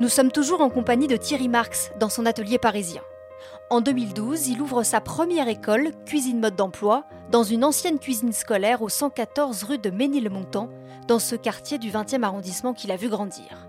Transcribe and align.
Nous 0.00 0.08
sommes 0.08 0.32
toujours 0.32 0.60
en 0.60 0.68
compagnie 0.68 1.06
de 1.06 1.16
Thierry 1.16 1.48
Marx 1.48 1.90
dans 2.00 2.08
son 2.08 2.26
atelier 2.26 2.58
parisien. 2.58 3.02
En 3.70 3.80
2012, 3.80 4.48
il 4.48 4.60
ouvre 4.60 4.82
sa 4.82 5.00
première 5.00 5.48
école, 5.48 5.92
Cuisine 6.06 6.40
Mode 6.40 6.56
d'Emploi, 6.56 7.04
dans 7.30 7.44
une 7.44 7.64
ancienne 7.64 7.98
cuisine 7.98 8.32
scolaire 8.32 8.82
au 8.82 8.88
114 8.88 9.62
rue 9.62 9.78
de 9.78 9.90
Ménilmontant, 9.90 10.70
dans 11.06 11.18
ce 11.18 11.36
quartier 11.36 11.78
du 11.78 11.90
20e 11.90 12.24
arrondissement 12.24 12.74
qu'il 12.74 12.90
a 12.90 12.96
vu 12.96 13.08
grandir. 13.08 13.68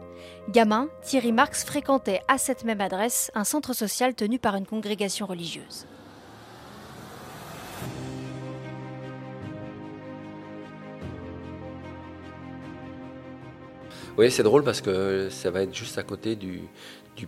Gamin, 0.49 0.87
Thierry 1.01 1.31
Marx 1.31 1.63
fréquentait 1.63 2.21
à 2.27 2.37
cette 2.37 2.63
même 2.63 2.81
adresse 2.81 3.31
un 3.35 3.43
centre 3.43 3.73
social 3.73 4.15
tenu 4.15 4.39
par 4.39 4.55
une 4.55 4.65
congrégation 4.65 5.25
religieuse. 5.25 5.85
Oui, 14.17 14.31
c'est 14.31 14.41
drôle 14.41 14.63
parce 14.63 14.81
que 14.81 15.29
ça 15.29 15.51
va 15.51 15.61
être 15.61 15.75
juste 15.75 15.99
à 15.99 16.03
côté 16.03 16.35
du, 16.35 16.61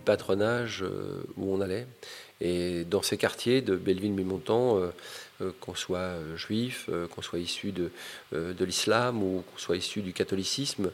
patronage 0.04 0.82
euh, 0.82 1.22
où 1.36 1.54
on 1.54 1.60
allait. 1.60 1.86
Et 2.40 2.84
dans 2.84 3.00
ces 3.00 3.16
quartiers 3.16 3.62
de 3.62 3.76
Belleville-Mémontant, 3.76 4.76
euh, 4.76 4.88
euh, 5.40 5.52
qu'on 5.60 5.76
soit 5.76 6.14
juif, 6.34 6.90
qu'on 7.14 7.22
soit 7.22 7.38
issu 7.38 7.70
de, 7.70 7.92
de 8.32 8.64
l'islam 8.64 9.22
ou 9.22 9.44
qu'on 9.46 9.58
soit 9.58 9.76
issu 9.76 10.02
du 10.02 10.12
catholicisme 10.12 10.90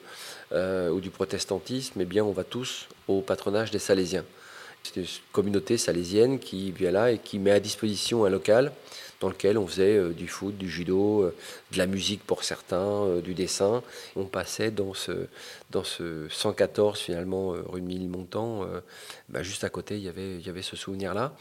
ou 0.53 1.01
du 1.01 1.09
protestantisme, 1.09 1.99
eh 1.99 2.05
bien, 2.05 2.25
on 2.25 2.33
va 2.33 2.45
tous 2.45 2.89
au 3.09 3.23
patronage 3.23 3.71
des 3.71 3.79
Salésiens. 3.79 4.25
C'est 4.83 5.01
une 5.01 5.07
communauté 5.33 5.79
salésienne 5.79 6.39
qui 6.39 6.71
vient 6.73 6.93
là 6.93 7.11
et 7.11 7.19
qui 7.19 7.39
met 7.39 7.51
à 7.51 7.59
disposition 7.59 8.25
un 8.25 8.31
local 8.31 8.71
dans 9.21 9.29
lequel 9.29 9.59
on 9.59 9.67
faisait 9.67 9.97
euh, 9.97 10.11
du 10.11 10.29
foot, 10.29 10.57
du 10.57 10.69
judo, 10.69 11.23
euh, 11.23 11.35
de 11.73 11.79
la 11.79 11.87
musique 11.87 12.23
pour 12.23 12.45
certains, 12.45 13.05
euh, 13.05 13.21
du 13.21 13.35
dessin. 13.35 13.83
On 14.15 14.25
passait 14.25 14.71
dans 14.71 14.95
ce, 14.95 15.13
dans 15.71 15.85
ce 15.85 16.27
114 16.29 16.99
finalement 16.99 17.51
rue 17.51 17.81
de 17.81 17.87
Mille-Montant, 17.87 18.67
bah, 19.29 19.43
juste 19.43 19.65
à 19.65 19.69
côté, 19.69 19.97
il 19.97 20.03
y 20.03 20.09
avait, 20.09 20.37
il 20.37 20.47
y 20.47 20.49
avait 20.49 20.63
ce 20.63 20.77
souvenir-là. 20.77 21.33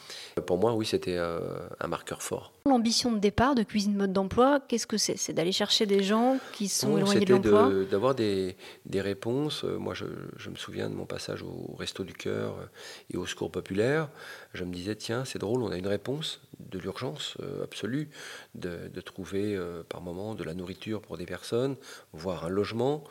Pour 0.45 0.57
moi, 0.57 0.73
oui, 0.73 0.85
c'était 0.85 1.17
un 1.17 1.87
marqueur 1.87 2.21
fort. 2.21 2.51
L'ambition 2.65 3.11
de 3.11 3.19
départ 3.19 3.55
de 3.55 3.63
Cuisine 3.63 3.95
Mode 3.95 4.13
d'Emploi, 4.13 4.59
qu'est-ce 4.67 4.87
que 4.87 4.97
c'est? 4.97 5.17
C'est 5.17 5.33
d'aller 5.33 5.51
chercher 5.51 5.85
des 5.85 6.03
gens 6.03 6.39
qui 6.53 6.67
sont 6.67 6.97
éloignés 6.97 7.25
de 7.25 7.33
l'emploi? 7.33 7.71
D'avoir 7.89 8.15
des, 8.15 8.55
des, 8.85 9.01
réponses. 9.01 9.63
Moi, 9.63 9.93
je, 9.93 10.05
je, 10.37 10.49
me 10.49 10.55
souviens 10.55 10.89
de 10.89 10.95
mon 10.95 11.05
passage 11.05 11.43
au 11.43 11.75
Resto 11.77 12.03
du 12.03 12.13
Cœur 12.13 12.55
et 13.13 13.17
au 13.17 13.25
Secours 13.25 13.51
Populaire. 13.51 14.09
Je 14.55 14.63
me 14.63 14.73
disais, 14.73 14.95
tiens, 14.95 15.25
c'est 15.25 15.39
drôle, 15.39 15.61
on 15.61 15.71
a 15.71 15.77
une 15.77 15.87
réponse 15.87 16.41
de 16.59 16.79
l'urgence 16.79 17.37
absolue 17.63 18.09
de, 18.55 19.01
trouver 19.01 19.59
par 19.89 20.01
moment 20.01 20.35
de 20.35 20.43
la 20.43 20.53
nourriture 20.53 21.01
pour 21.01 21.17
des 21.17 21.25
personnes, 21.25 21.75
voire 22.13 22.45
un 22.45 22.49
logement. 22.49 23.03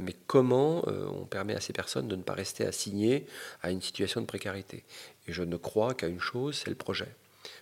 mais 0.00 0.16
comment 0.26 0.82
on 0.88 1.26
permet 1.26 1.54
à 1.54 1.60
ces 1.60 1.74
personnes 1.74 2.08
de 2.08 2.16
ne 2.16 2.22
pas 2.22 2.32
rester 2.32 2.64
assignées 2.66 3.26
à 3.62 3.70
une 3.70 3.82
situation 3.82 4.22
de 4.22 4.26
précarité? 4.26 4.84
Et 5.26 5.32
je 5.32 5.42
ne 5.42 5.56
crois 5.56 5.92
qu'à 5.94 6.08
une 6.08 6.20
chose, 6.20 6.56
c'est 6.56 6.70
le 6.70 6.76
projet 6.76 7.14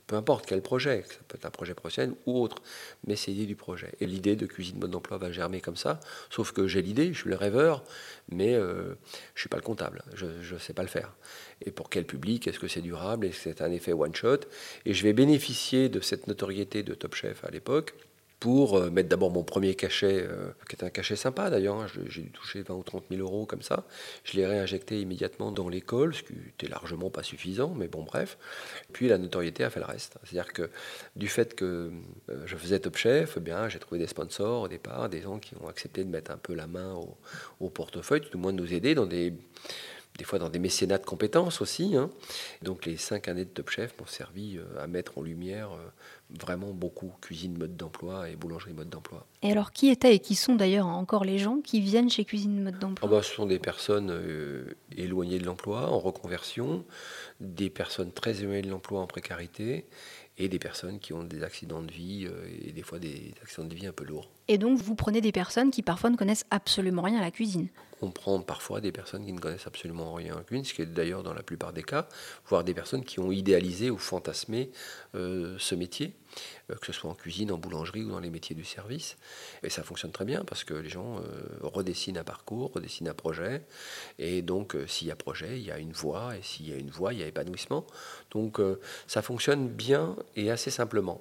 peu 0.08 0.16
importe 0.16 0.46
quel 0.46 0.62
projet, 0.62 1.04
ça 1.06 1.18
peut 1.28 1.36
être 1.36 1.44
un 1.44 1.50
projet 1.50 1.74
professionnel 1.74 2.14
ou 2.26 2.40
autre, 2.40 2.62
mais 3.06 3.14
c'est 3.14 3.30
l'idée 3.30 3.46
du 3.46 3.56
projet. 3.56 3.92
Et 4.00 4.06
l'idée 4.06 4.36
de 4.36 4.46
cuisine 4.46 4.78
mode 4.78 4.90
d'emploi 4.90 5.18
va 5.18 5.30
germer 5.30 5.60
comme 5.60 5.76
ça, 5.76 6.00
sauf 6.30 6.52
que 6.52 6.66
j'ai 6.66 6.82
l'idée, 6.82 7.12
je 7.12 7.20
suis 7.20 7.30
le 7.30 7.36
rêveur, 7.36 7.84
mais 8.30 8.54
euh, 8.54 8.94
je 9.34 9.38
ne 9.38 9.40
suis 9.40 9.48
pas 9.48 9.56
le 9.56 9.62
comptable, 9.62 10.02
je 10.14 10.26
ne 10.26 10.58
sais 10.58 10.72
pas 10.72 10.82
le 10.82 10.88
faire. 10.88 11.14
Et 11.64 11.70
pour 11.70 11.90
quel 11.90 12.04
public, 12.04 12.46
est-ce 12.46 12.58
que 12.58 12.68
c'est 12.68 12.80
durable, 12.80 13.26
est-ce 13.26 13.36
que 13.36 13.42
c'est 13.54 13.62
un 13.62 13.70
effet 13.72 13.92
one-shot 13.92 14.40
Et 14.84 14.94
je 14.94 15.02
vais 15.02 15.12
bénéficier 15.12 15.88
de 15.88 16.00
cette 16.00 16.26
notoriété 16.26 16.82
de 16.82 16.94
Top 16.94 17.14
Chef 17.14 17.44
à 17.44 17.50
l'époque, 17.50 17.94
pour 18.40 18.76
euh, 18.76 18.90
mettre 18.90 19.08
d'abord 19.08 19.30
mon 19.30 19.42
premier 19.42 19.74
cachet, 19.74 20.22
euh, 20.22 20.50
qui 20.68 20.76
était 20.76 20.84
un 20.84 20.90
cachet 20.90 21.16
sympa 21.16 21.50
d'ailleurs, 21.50 21.80
hein. 21.80 21.86
j'ai 22.08 22.22
dû 22.22 22.30
toucher 22.30 22.62
20 22.62 22.74
ou 22.74 22.82
30 22.82 23.04
000 23.10 23.20
euros 23.20 23.46
comme 23.46 23.62
ça. 23.62 23.84
Je 24.24 24.36
l'ai 24.36 24.46
réinjecté 24.46 25.00
immédiatement 25.00 25.50
dans 25.50 25.68
l'école, 25.68 26.14
ce 26.14 26.22
qui 26.22 26.34
était 26.48 26.68
largement 26.68 27.10
pas 27.10 27.22
suffisant, 27.22 27.74
mais 27.74 27.88
bon 27.88 28.04
bref. 28.04 28.38
Puis 28.92 29.08
la 29.08 29.18
notoriété 29.18 29.64
a 29.64 29.70
fait 29.70 29.80
le 29.80 29.86
reste. 29.86 30.18
C'est-à-dire 30.22 30.52
que 30.52 30.70
du 31.16 31.28
fait 31.28 31.54
que 31.54 31.90
euh, 32.30 32.42
je 32.46 32.56
faisais 32.56 32.78
Top 32.78 32.96
Chef, 32.96 33.34
eh 33.36 33.40
bien 33.40 33.68
j'ai 33.68 33.80
trouvé 33.80 33.98
des 33.98 34.06
sponsors 34.06 34.62
au 34.62 34.68
départ, 34.68 35.08
des 35.08 35.22
gens 35.22 35.38
qui 35.38 35.54
ont 35.60 35.68
accepté 35.68 36.04
de 36.04 36.10
mettre 36.10 36.30
un 36.30 36.38
peu 36.38 36.54
la 36.54 36.68
main 36.68 36.94
au, 37.60 37.70
portefeuille, 37.70 38.20
tout 38.20 38.34
au 38.36 38.38
moins 38.38 38.52
de 38.52 38.60
nous 38.60 38.72
aider 38.72 38.94
dans 38.94 39.06
des 39.06 39.32
des 40.16 40.24
fois 40.24 40.40
dans 40.40 40.48
des 40.48 40.58
mécénats 40.58 40.98
de 40.98 41.04
compétences 41.04 41.60
aussi. 41.60 41.96
Hein. 41.96 42.10
Donc 42.62 42.86
les 42.86 42.96
cinq 42.96 43.28
années 43.28 43.44
de 43.44 43.50
Top 43.50 43.70
Chef 43.70 43.94
m'ont 44.00 44.06
servi 44.06 44.58
à 44.80 44.88
mettre 44.88 45.18
en 45.18 45.22
lumière 45.22 45.70
vraiment 46.30 46.72
beaucoup 46.72 47.12
cuisine 47.20 47.56
mode 47.56 47.76
d'emploi 47.76 48.28
et 48.28 48.36
boulangerie 48.36 48.74
mode 48.74 48.90
d'emploi. 48.90 49.26
Et 49.42 49.50
alors 49.50 49.72
qui 49.72 49.88
étaient 49.88 50.14
et 50.14 50.18
qui 50.18 50.34
sont 50.34 50.56
d'ailleurs 50.56 50.86
encore 50.86 51.24
les 51.24 51.38
gens 51.38 51.60
qui 51.60 51.80
viennent 51.80 52.10
chez 52.10 52.24
Cuisine 52.24 52.62
mode 52.62 52.78
d'emploi? 52.78 53.08
Ah 53.10 53.14
bah, 53.14 53.22
Ce 53.22 53.34
sont 53.34 53.46
des 53.46 53.58
personnes 53.58 54.10
euh, 54.10 54.74
éloignées 54.96 55.38
de 55.38 55.46
l'emploi, 55.46 55.90
en 55.90 55.98
reconversion, 55.98 56.84
des 57.40 57.70
personnes 57.70 58.12
très 58.12 58.42
éloignées 58.42 58.62
de 58.62 58.70
l'emploi 58.70 59.00
en 59.00 59.06
précarité 59.06 59.86
et 60.38 60.48
des 60.48 60.58
personnes 60.58 60.98
qui 60.98 61.12
ont 61.12 61.24
des 61.24 61.42
accidents 61.42 61.82
de 61.82 61.92
vie 61.92 62.26
euh, 62.26 62.48
et 62.66 62.72
des 62.72 62.82
fois 62.82 62.98
des 62.98 63.34
accidents 63.42 63.66
de 63.66 63.74
vie 63.74 63.86
un 63.86 63.92
peu 63.92 64.04
lourds. 64.04 64.30
Et 64.48 64.58
donc 64.58 64.80
vous 64.80 64.94
prenez 64.94 65.20
des 65.20 65.32
personnes 65.32 65.70
qui 65.70 65.82
parfois 65.82 66.10
ne 66.10 66.16
connaissent 66.16 66.46
absolument 66.50 67.02
rien 67.02 67.18
à 67.18 67.22
la 67.22 67.30
cuisine 67.30 67.68
on 68.00 68.10
prend 68.10 68.40
parfois 68.40 68.80
des 68.80 68.92
personnes 68.92 69.24
qui 69.24 69.32
ne 69.32 69.40
connaissent 69.40 69.66
absolument 69.66 70.14
rien 70.14 70.36
en 70.36 70.42
cuisine, 70.42 70.64
ce 70.64 70.74
qui 70.74 70.82
est 70.82 70.86
d'ailleurs 70.86 71.22
dans 71.22 71.34
la 71.34 71.42
plupart 71.42 71.72
des 71.72 71.82
cas, 71.82 72.08
voire 72.46 72.64
des 72.64 72.74
personnes 72.74 73.04
qui 73.04 73.20
ont 73.20 73.32
idéalisé 73.32 73.90
ou 73.90 73.98
fantasmé 73.98 74.70
euh, 75.14 75.56
ce 75.58 75.74
métier, 75.74 76.14
que 76.68 76.86
ce 76.86 76.92
soit 76.92 77.10
en 77.10 77.14
cuisine, 77.14 77.52
en 77.52 77.58
boulangerie 77.58 78.04
ou 78.04 78.10
dans 78.10 78.20
les 78.20 78.30
métiers 78.30 78.54
du 78.54 78.64
service. 78.64 79.16
Et 79.62 79.70
ça 79.70 79.82
fonctionne 79.82 80.12
très 80.12 80.24
bien 80.24 80.44
parce 80.44 80.64
que 80.64 80.74
les 80.74 80.88
gens 80.88 81.18
euh, 81.18 81.22
redessinent 81.62 82.18
un 82.18 82.24
parcours, 82.24 82.72
redessinent 82.72 83.08
un 83.08 83.14
projet. 83.14 83.62
Et 84.18 84.42
donc, 84.42 84.76
s'il 84.86 85.08
y 85.08 85.10
a 85.10 85.16
projet, 85.16 85.58
il 85.58 85.64
y 85.64 85.70
a 85.70 85.78
une 85.78 85.92
voie. 85.92 86.36
Et 86.36 86.42
s'il 86.42 86.68
y 86.68 86.72
a 86.72 86.76
une 86.76 86.90
voie, 86.90 87.12
il 87.14 87.20
y 87.20 87.22
a 87.22 87.26
épanouissement. 87.26 87.86
Donc, 88.30 88.60
ça 89.06 89.22
fonctionne 89.22 89.68
bien 89.68 90.16
et 90.36 90.50
assez 90.50 90.70
simplement. 90.70 91.20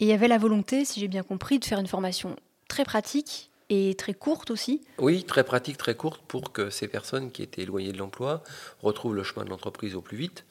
Et 0.00 0.04
il 0.04 0.08
y 0.08 0.12
avait 0.12 0.28
la 0.28 0.38
volonté, 0.38 0.84
si 0.84 1.00
j'ai 1.00 1.08
bien 1.08 1.22
compris, 1.22 1.58
de 1.58 1.64
faire 1.64 1.80
une 1.80 1.86
formation 1.86 2.36
très 2.68 2.84
pratique 2.84 3.50
et 3.68 3.94
très 3.96 4.14
courte 4.14 4.50
aussi 4.50 4.82
Oui, 4.98 5.24
très 5.24 5.44
pratique, 5.44 5.76
très 5.76 5.94
courte 5.94 6.22
pour 6.26 6.52
que 6.52 6.70
ces 6.70 6.88
personnes 6.88 7.30
qui 7.30 7.42
étaient 7.42 7.62
éloignées 7.62 7.92
de 7.92 7.98
l'emploi 7.98 8.42
retrouvent 8.80 9.14
le 9.14 9.24
chemin 9.24 9.44
de 9.44 9.50
l'entreprise 9.50 9.94
au 9.94 10.00
plus 10.00 10.16
vite, 10.16 10.44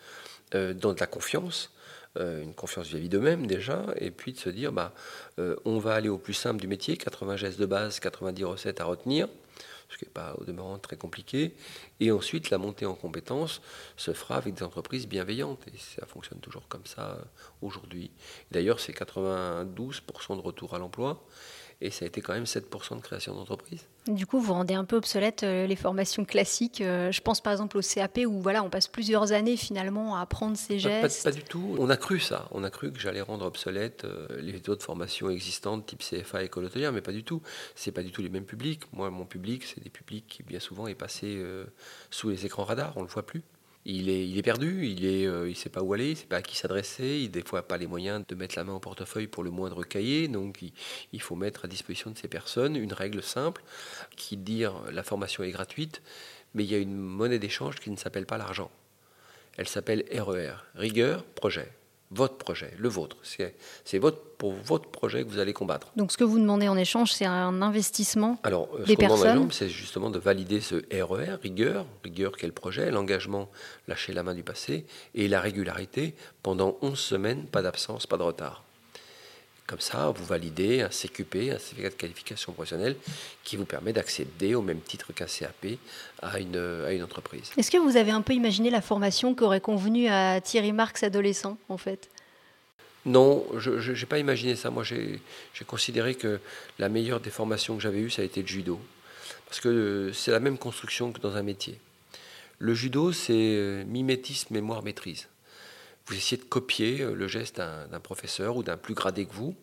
euh, 0.53 0.74
dans 0.74 0.94
de 0.94 1.00
la 1.00 1.08
confiance, 1.08 1.72
euh, 1.72 1.76
une 2.19 2.53
confiance 2.53 2.88
vis-à-vis 2.88 3.09
d'eux-mêmes 3.09 3.47
déjà, 3.47 3.85
et 3.97 4.11
puis 4.11 4.33
de 4.33 4.38
se 4.38 4.50
dire, 4.50 4.72
bah, 4.72 4.94
euh, 5.39 5.55
on 5.66 5.79
va 5.79 5.94
aller 5.94 6.09
au 6.09 6.17
plus 6.17 6.33
simple 6.33 6.59
du 6.59 6.67
métier, 6.67 6.97
80 6.97 7.38
gestes 7.38 7.59
de 7.59 7.66
base, 7.66 8.00
90 8.00 8.44
recettes 8.44 8.81
à 8.81 8.85
retenir, 8.85 9.28
ce 9.89 9.97
qui 9.97 10.05
n'est 10.05 10.11
pas 10.11 10.35
au 10.38 10.44
demeurant 10.44 10.78
très 10.78 10.97
compliqué, 10.97 11.53
et 12.00 12.11
ensuite 12.11 12.50
la 12.50 12.57
montée 12.57 12.85
en 12.85 12.95
compétences 12.95 13.61
se 13.95 14.11
fera 14.13 14.38
avec 14.38 14.53
des 14.53 14.63
entreprises 14.63 15.07
bienveillantes, 15.07 15.66
et 15.67 15.78
ça 15.78 16.05
fonctionne 16.05 16.39
toujours 16.39 16.67
comme 16.67 16.85
ça 16.85 17.17
aujourd'hui. 17.61 18.11
D'ailleurs, 18.51 18.79
c'est 18.79 18.94
92% 18.94 20.35
de 20.35 20.41
retour 20.41 20.73
à 20.75 20.79
l'emploi, 20.79 21.23
et 21.79 21.91
ça 21.91 22.05
a 22.05 22.07
été 22.07 22.21
quand 22.21 22.33
même 22.33 22.45
7% 22.45 22.97
de 22.97 23.01
création 23.01 23.35
d'entreprise. 23.35 23.85
Du 24.07 24.25
coup, 24.25 24.39
vous 24.39 24.53
rendez 24.53 24.73
un 24.73 24.85
peu 24.85 24.95
obsolète 24.95 25.43
euh, 25.43 25.67
les 25.67 25.75
formations 25.75 26.25
classiques. 26.25 26.81
Euh, 26.81 27.11
je 27.11 27.21
pense 27.21 27.41
par 27.41 27.53
exemple 27.53 27.77
au 27.77 27.81
CAP 27.81 28.19
où 28.25 28.41
voilà, 28.41 28.63
on 28.63 28.69
passe 28.69 28.88
plusieurs 28.88 29.31
années 29.31 29.57
finalement 29.57 30.16
à 30.16 30.21
apprendre 30.21 30.57
ces 30.57 30.79
gestes. 30.79 31.23
Pas, 31.23 31.31
du 31.31 31.43
tout. 31.43 31.75
On 31.77 31.89
a 31.89 31.97
cru 31.97 32.19
ça. 32.19 32.47
On 32.51 32.63
a 32.63 32.69
cru 32.69 32.91
que 32.91 32.99
j'allais 32.99 33.21
rendre 33.21 33.45
obsolète 33.45 34.05
euh, 34.05 34.27
les 34.41 34.57
autres 34.69 34.83
formations 34.83 35.29
existantes, 35.29 35.85
type 35.85 36.01
CFA, 36.01 36.43
école 36.43 36.66
hôtelière, 36.66 36.91
mais 36.91 37.01
pas 37.01 37.11
du 37.11 37.23
tout. 37.23 37.41
C'est 37.75 37.91
pas 37.91 38.01
du 38.01 38.11
tout 38.11 38.21
les 38.21 38.29
mêmes 38.29 38.45
publics. 38.45 38.81
Moi, 38.93 39.09
mon 39.11 39.25
public, 39.25 39.63
c'est 39.63 39.83
des 39.83 39.89
publics 39.89 40.25
qui 40.27 40.43
bien 40.43 40.59
souvent 40.59 40.87
est 40.87 40.95
passé 40.95 41.43
sous 42.09 42.29
les 42.29 42.45
écrans 42.45 42.63
radars. 42.63 42.93
On 42.95 43.01
le 43.01 43.07
voit 43.07 43.25
plus 43.25 43.43
il 43.89 44.37
est, 44.37 44.41
perdu, 44.41 44.85
il 44.85 45.01
ne 45.01 45.29
euh, 45.29 45.53
sait 45.53 45.69
pas 45.69 45.81
où 45.81 45.93
aller, 45.93 46.11
il 46.11 46.17
sait 46.17 46.25
pas 46.25 46.37
à 46.37 46.41
qui 46.41 46.57
s'adresser, 46.57 47.21
il 47.21 47.31
des 47.31 47.41
fois 47.41 47.65
pas 47.65 47.77
les 47.77 47.87
moyens 47.87 48.21
de 48.27 48.35
mettre 48.35 48.57
la 48.57 48.65
main 48.65 48.73
au 48.73 48.79
portefeuille 48.79 49.27
pour 49.27 49.45
le 49.45 49.49
moindre 49.49 49.85
cahier, 49.85 50.27
donc 50.27 50.61
il, 51.13 51.21
faut 51.21 51.37
mettre 51.37 51.63
à 51.63 51.67
disposition 51.69 52.11
de 52.11 52.17
ces 52.17 52.27
personnes 52.27 52.75
une 52.75 52.91
règle 52.91 53.23
simple 53.23 53.63
qui 54.17 54.35
dire 54.35 54.73
la 54.91 55.03
formation 55.03 55.41
est 55.43 55.51
gratuite, 55.51 56.01
mais 56.53 56.66
il 56.66 56.72
y 56.72 56.75
a 56.75 56.79
une 56.79 56.97
monnaie 56.97 57.39
d'échange 57.39 57.75
qui 57.75 57.89
ne 57.89 57.95
s'appelle 57.95 58.25
pas 58.25 58.37
l'argent. 58.37 58.69
Elle 59.55 59.69
s'appelle 59.69 60.03
RER, 60.11 60.49
e 60.49 60.53
rigueur, 60.75 61.23
projet 61.23 61.72
votre 62.11 62.37
projet, 62.37 62.73
le 62.77 62.89
vôtre. 62.89 63.17
C'est 63.83 63.99
votre, 63.99 64.21
pour 64.37 64.53
votre 64.53 64.89
projet 64.89 65.23
que 65.23 65.29
vous 65.29 65.39
allez 65.39 65.53
combattre. 65.53 65.91
Donc 65.95 66.11
ce 66.11 66.17
que 66.17 66.23
vous 66.23 66.39
demandez 66.39 66.67
en 66.67 66.77
échange, 66.77 67.11
c'est 67.11 67.25
un 67.25 67.61
investissement 67.61 68.39
Alors, 68.43 68.69
ce 68.79 68.85
des 68.85 68.95
personnes 68.95 69.51
c'est 69.51 69.69
justement 69.69 70.09
de 70.09 70.19
valider 70.19 70.61
ce 70.61 70.75
RER, 70.91 71.31
e 71.31 71.39
rigueur, 71.41 71.85
rigueur 72.03 72.33
quel 72.37 72.53
projet, 72.53 72.91
l'engagement, 72.91 73.49
lâcher 73.87 74.13
la 74.13 74.23
main 74.23 74.33
du 74.33 74.43
passé, 74.43 74.85
et 75.15 75.27
la 75.27 75.41
régularité, 75.41 76.15
pendant 76.43 76.77
11 76.81 76.97
semaines, 76.97 77.45
pas 77.45 77.61
d'absence, 77.61 78.07
pas 78.07 78.17
de 78.17 78.23
retard. 78.23 78.63
Comme 79.67 79.81
ça, 79.81 80.11
vous 80.11 80.23
validez 80.23 80.79
un 80.79 80.87
CQP, 80.87 81.52
un 81.52 81.59
certificat 81.59 81.90
de 81.90 81.96
qualification 81.96 82.53
professionnelle, 82.53 82.96
qui 83.43 83.58
vous 83.58 83.66
permet 83.66 83.91
d'accéder 83.91 84.55
au 84.55 84.61
même 84.61 84.79
titre 84.79 85.11
qu'un 85.11 85.25
CAP 85.25 85.78
à 86.22 86.40
une, 86.40 86.55
à 86.85 86.93
une 86.93 87.03
entreprise. 87.03 87.52
Est-ce 87.58 87.69
que 87.69 87.78
vous 87.78 87.97
avez 87.97 88.11
un 88.11 88.22
peu 88.22 88.31
imaginé 88.31 88.69
la 88.69 88.79
formation 88.79 89.35
qu'aurait 89.35 89.59
convenu 89.59 90.08
à 90.08 90.40
Thierry 90.40 90.72
Marx 90.72 91.03
adolescent, 91.03 91.58
en 91.67 91.78
fait? 91.78 92.09
Non, 93.05 93.46
je 93.58 93.91
n'ai 93.91 94.05
pas 94.05 94.19
imaginé 94.19 94.55
ça. 94.55 94.69
Moi, 94.69 94.85
j'ai 94.85 95.19
considéré 95.66 96.16
que 96.16 96.40
la 96.79 96.87
meilleure 96.87 97.19
des 97.19 97.29
formations 97.29 97.75
que 97.75 97.81
j'avais 97.81 97.99
eues, 97.99 98.09
ça 98.09 98.22
a 98.22 98.25
été 98.25 98.41
le 98.41 98.47
judo. 98.47 98.79
Parce 99.47 99.59
que 99.59 100.11
c'est 100.14 100.31
la 100.31 100.40
même 100.40 100.58
construction 100.58 101.11
que 101.11 101.19
dans 101.19 101.35
un 101.35 101.43
métier. 101.43 101.78
Le 102.59 102.73
judo, 102.73 103.11
c'est 103.11 103.84
mimétisme, 103.85 104.53
mémoire, 104.53 104.81
maîtrise. 104.81 105.28
Vous 106.07 106.15
essayez 106.15 106.41
de 106.41 106.47
copier 106.47 106.97
le 106.99 107.27
geste 107.27 107.57
d'un 107.57 107.99
professeur 107.99 108.57
ou 108.57 108.63
d'un 108.63 108.77
plus 108.77 108.93
gradé 108.93 109.25
que 109.25 109.33
vous, 109.33 109.55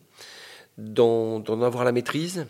d'en 0.77 1.61
avoir 1.61 1.83
la 1.83 1.91
maîtrise, 1.91 2.45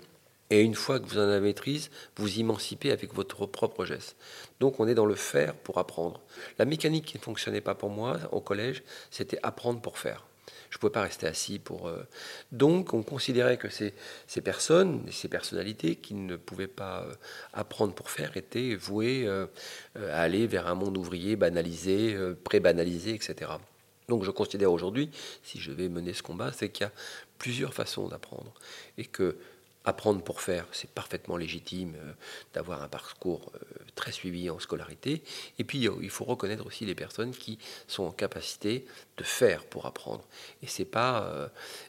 et 0.51 0.61
une 0.61 0.75
fois 0.75 0.99
que 0.99 1.05
vous 1.05 1.17
en 1.17 1.21
avez 1.21 1.39
maîtrise, 1.39 1.89
vous 2.17 2.39
émancipez 2.39 2.91
avec 2.91 3.13
votre 3.13 3.45
propre 3.47 3.83
geste. 3.85 4.15
Donc 4.59 4.79
on 4.79 4.87
est 4.87 4.93
dans 4.93 5.07
le 5.07 5.15
faire 5.15 5.55
pour 5.55 5.79
apprendre. 5.79 6.21
La 6.59 6.65
mécanique 6.65 7.05
qui 7.05 7.17
ne 7.17 7.23
fonctionnait 7.23 7.61
pas 7.61 7.73
pour 7.73 7.89
moi 7.89 8.19
au 8.31 8.41
collège, 8.41 8.83
c'était 9.09 9.39
apprendre 9.41 9.81
pour 9.81 9.97
faire. 9.97 10.25
Je 10.69 10.77
ne 10.77 10.79
pouvais 10.81 10.91
pas 10.91 11.01
rester 11.01 11.25
assis 11.25 11.57
pour... 11.57 11.87
Euh, 11.87 12.05
donc 12.51 12.93
on 12.93 13.01
considérait 13.01 13.57
que 13.57 13.69
ces, 13.69 13.93
ces, 14.27 14.41
personnes, 14.41 15.03
ces 15.09 15.29
personnalités 15.29 15.95
qui 15.95 16.13
ne 16.13 16.35
pouvaient 16.35 16.67
pas 16.67 17.03
euh, 17.03 17.13
apprendre 17.53 17.93
pour 17.93 18.11
faire 18.11 18.37
étaient 18.37 18.75
vouées 18.75 19.23
euh, 19.25 19.47
à 19.95 20.21
aller 20.21 20.45
vers 20.45 20.67
un 20.67 20.75
monde 20.75 20.97
ouvrier 20.97 21.35
banalisé, 21.37 22.15
pré-banalisé, 22.43 23.15
etc. 23.15 23.51
Donc 24.07 24.23
je 24.23 24.31
considère 24.31 24.71
aujourd'hui, 24.71 25.09
si 25.43 25.59
je 25.59 25.71
vais 25.71 25.89
mener 25.89 26.13
ce 26.13 26.23
combat, 26.23 26.51
c'est 26.51 26.69
qu'il 26.69 26.83
y 26.85 26.87
a 26.87 26.91
plusieurs 27.37 27.73
façons 27.73 28.07
d'apprendre. 28.07 28.53
Et 28.97 29.05
que 29.05 29.37
apprendre 29.85 30.21
pour 30.21 30.41
faire, 30.41 30.67
c'est 30.71 30.89
parfaitement 30.89 31.37
légitime 31.37 31.93
euh, 31.97 32.13
d'avoir 32.53 32.81
un 32.81 32.87
parcours 32.87 33.51
euh, 33.55 33.59
très 33.95 34.11
suivi 34.11 34.49
en 34.49 34.59
scolarité. 34.59 35.23
Et 35.59 35.63
puis, 35.63 35.87
il 36.01 36.09
faut 36.09 36.25
reconnaître 36.25 36.65
aussi 36.65 36.85
les 36.85 36.95
personnes 36.95 37.31
qui 37.31 37.59
sont 37.87 38.03
en 38.03 38.11
capacité 38.11 38.85
de 39.17 39.23
faire 39.23 39.63
pour 39.65 39.85
apprendre. 39.85 40.25
Et 40.63 40.67
c'est 40.67 40.85
pas, 40.85 41.23
euh, 41.23 41.47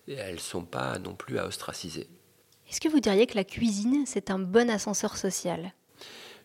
elles 0.09 0.35
ne 0.35 0.41
sont 0.41 0.65
pas 0.65 0.99
non 0.99 1.15
plus 1.15 1.39
à 1.39 1.47
ostraciser. 1.47 2.07
Est-ce 2.69 2.81
que 2.81 2.89
vous 2.89 3.01
diriez 3.01 3.27
que 3.27 3.37
la 3.37 3.45
cuisine, 3.45 4.05
c'est 4.07 4.31
un 4.31 4.39
bon 4.39 4.69
ascenseur 4.71 5.17
social? 5.17 5.73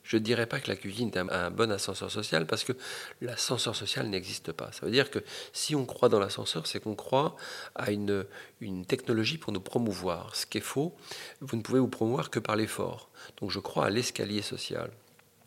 Je 0.04 0.18
ne 0.18 0.22
dirais 0.22 0.46
pas 0.46 0.60
que 0.60 0.68
la 0.68 0.76
cuisine 0.76 1.10
est 1.10 1.18
un, 1.18 1.52
bon 1.52 1.72
ascenseur 1.72 2.12
social 2.12 2.46
parce 2.46 2.64
que 2.64 2.74
l'ascenseur 3.22 3.76
social 3.76 4.08
n'existe 4.08 4.52
pas. 4.52 4.72
Ça 4.72 4.86
veut 4.86 4.92
dire 4.92 5.12
que 5.12 5.20
si 5.54 5.76
on 5.76 5.86
croit 5.86 6.10
dans 6.10 6.20
l'ascenseur, 6.20 6.68
c'est 6.68 6.80
qu'on 6.80 6.96
croit 6.96 7.36
à 7.76 7.92
une, 7.92 8.26
une 8.60 8.86
technologie 8.86 9.38
pour 9.38 9.54
nous 9.54 9.62
promouvoir. 9.62 10.36
Ce 10.36 10.46
qui 10.46 10.58
est 10.58 10.62
faux, 10.62 10.96
vous 11.40 11.56
ne 11.58 11.62
pouvez 11.62 11.80
vous 11.80 11.88
promouvoir 11.88 12.30
que 12.30 12.40
par 12.40 12.56
l'effort. 12.56 13.10
Donc 13.40 13.52
je 13.52 13.60
crois 13.60 13.86
à 13.86 13.90
l'escalier 13.90 14.42
social. 14.42 14.92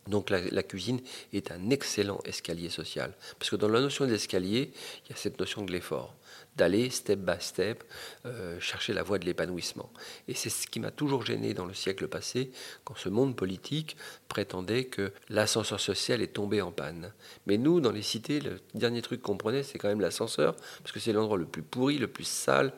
Donc 0.06 0.31
la, 0.31 0.62
cuisine 0.62 1.01
est 1.33 1.51
un 1.51 1.71
excellent 1.71 2.21
escalier 2.25 2.69
social. 2.69 3.15
Parce 3.39 3.51
que 3.51 3.56
dans 3.56 3.69
la 3.69 3.81
notion 3.81 4.06
d'escalier, 4.06 4.71
il 5.05 5.11
y 5.11 5.12
a 5.12 5.17
cette 5.17 5.39
notion 5.39 5.62
de 5.62 5.73
l'effort 5.73 6.15
d'aller 6.56 6.91
step 6.91 7.19
by 7.19 7.37
step 7.41 7.85
euh, 8.27 8.59
chercher 8.61 8.93
la 8.93 9.03
voie 9.03 9.19
de 9.19 9.25
l'épanouissement. 9.25 9.91
Et 10.29 10.35
c'est 10.35 10.51
ce 10.51 10.67
qui 10.67 10.81
m'a 10.81 10.91
toujours 10.91 11.25
gêné 11.25 11.55
dans 11.55 11.67
le 11.67 11.75
siècle 11.75 12.06
passé, 12.09 12.51
quand 12.85 12.97
ce 12.97 13.09
monde 13.09 13.35
politique 13.35 13.97
prétendait 14.29 14.85
que 14.85 15.12
l'ascenseur 15.29 15.81
social 15.81 16.23
est 16.23 16.35
tombé 16.35 16.62
en 16.62 16.71
panne. 16.71 17.12
Mais 17.47 17.59
nous, 17.59 17.81
dans 17.81 17.91
les 17.91 18.03
cités, 18.03 18.41
le 18.41 18.61
dernier 18.75 19.03
truc 19.03 19.21
qu'on 19.21 19.37
prenait, 19.37 19.62
c'est 19.62 19.79
quand 19.79 19.89
même 19.89 20.00
l'ascenseur, 20.00 20.55
parce 20.79 20.93
que 20.93 21.00
c'est 21.00 21.12
l'endroit 21.12 21.39
le 21.39 21.47
plus 21.47 21.62
pourri, 21.62 21.99
le 21.99 22.09
plus 22.09 22.27
sale. 22.27 22.73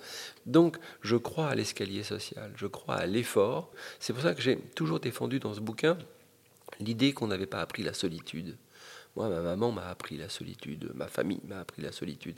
Donc, 0.47 0.79
je 1.03 1.17
crois 1.17 1.49
à 1.49 1.55
l'escalier 1.55 2.03
social, 2.03 2.53
je 2.57 2.67
crois 2.67 2.97
à 2.97 3.07
l'effort. 3.07 3.71
C'est 4.01 4.13
pour 4.13 4.23
ça 4.23 4.35
que 4.35 4.41
j'ai 4.41 4.57
toujours 4.75 5.01
défendu 5.01 5.39
dans 5.39 5.53
ce 5.53 5.61
bouquin 5.61 5.99
l'idée 6.81 7.13
qu'on 7.13 7.27
n'avait 7.27 7.47
pas 7.47 7.61
appris 7.61 7.83
la 7.83 7.95
solitude. 7.95 8.57
Moi, 9.17 9.31
ma 9.31 9.41
maman 9.41 9.73
m'a 9.73 9.89
appris 9.89 10.19
la 10.19 10.29
solitude, 10.29 10.91
ma 10.95 11.09
famille 11.09 11.41
m'a 11.49 11.61
appris 11.61 11.81
la 11.81 11.91
solitude. 11.91 12.37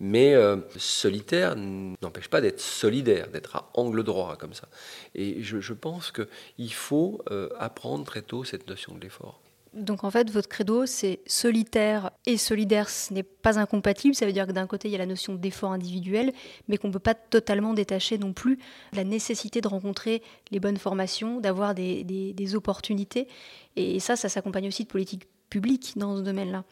Mais 0.00 0.34
euh, 0.34 0.56
solitaire 0.76 1.54
n'empêche 1.56 2.28
pas 2.28 2.40
d'être 2.40 2.60
solidaire, 2.60 3.28
d'être 3.28 3.54
à 3.54 3.70
angle 3.74 4.02
droit 4.02 4.36
comme 4.36 4.52
ça. 4.52 4.68
Et 5.14 5.42
je, 5.42 5.72
pense 5.72 6.10
qu'il 6.10 6.74
faut 6.74 7.22
euh, 7.30 7.48
apprendre 7.58 8.04
très 8.04 8.22
tôt 8.22 8.42
cette 8.42 8.68
notion 8.68 8.96
de 8.96 9.00
l'effort. 9.00 9.40
Donc 9.76 10.04
en 10.04 10.10
fait, 10.10 10.30
votre 10.30 10.48
credo, 10.48 10.86
c'est 10.86 11.20
solitaire 11.26 12.10
et 12.24 12.36
solidaire, 12.36 12.88
ce 12.88 13.12
n'est 13.12 13.22
pas 13.22 13.58
incompatible. 13.58 14.14
Ça 14.14 14.26
veut 14.26 14.32
dire 14.32 14.46
que 14.46 14.52
d'un 14.52 14.66
côté, 14.66 14.88
il 14.88 14.92
y 14.92 14.94
a 14.94 14.98
la 14.98 15.06
notion 15.06 15.34
d'effort 15.34 15.72
individuel, 15.72 16.32
mais 16.68 16.78
qu'on 16.78 16.88
ne 16.88 16.92
peut 16.92 16.98
pas 16.98 17.14
totalement 17.14 17.74
détacher 17.74 18.18
non 18.18 18.32
plus 18.32 18.58
la 18.92 19.04
nécessité 19.04 19.60
de 19.60 19.68
rencontrer 19.68 20.22
les 20.50 20.60
bonnes 20.60 20.78
formations, 20.78 21.40
d'avoir 21.40 21.74
des, 21.74 22.04
des, 22.04 22.54
opportunités. 22.54 23.28
Et 23.76 24.00
ça, 24.00 24.16
ça 24.16 24.28
s'accompagne 24.28 24.68
aussi 24.68 24.84
de 24.84 24.88
politiques 24.88 25.26
public 25.50 25.92
dans 25.96 26.16
ce 26.16 26.22
domaine-là. 26.22 26.64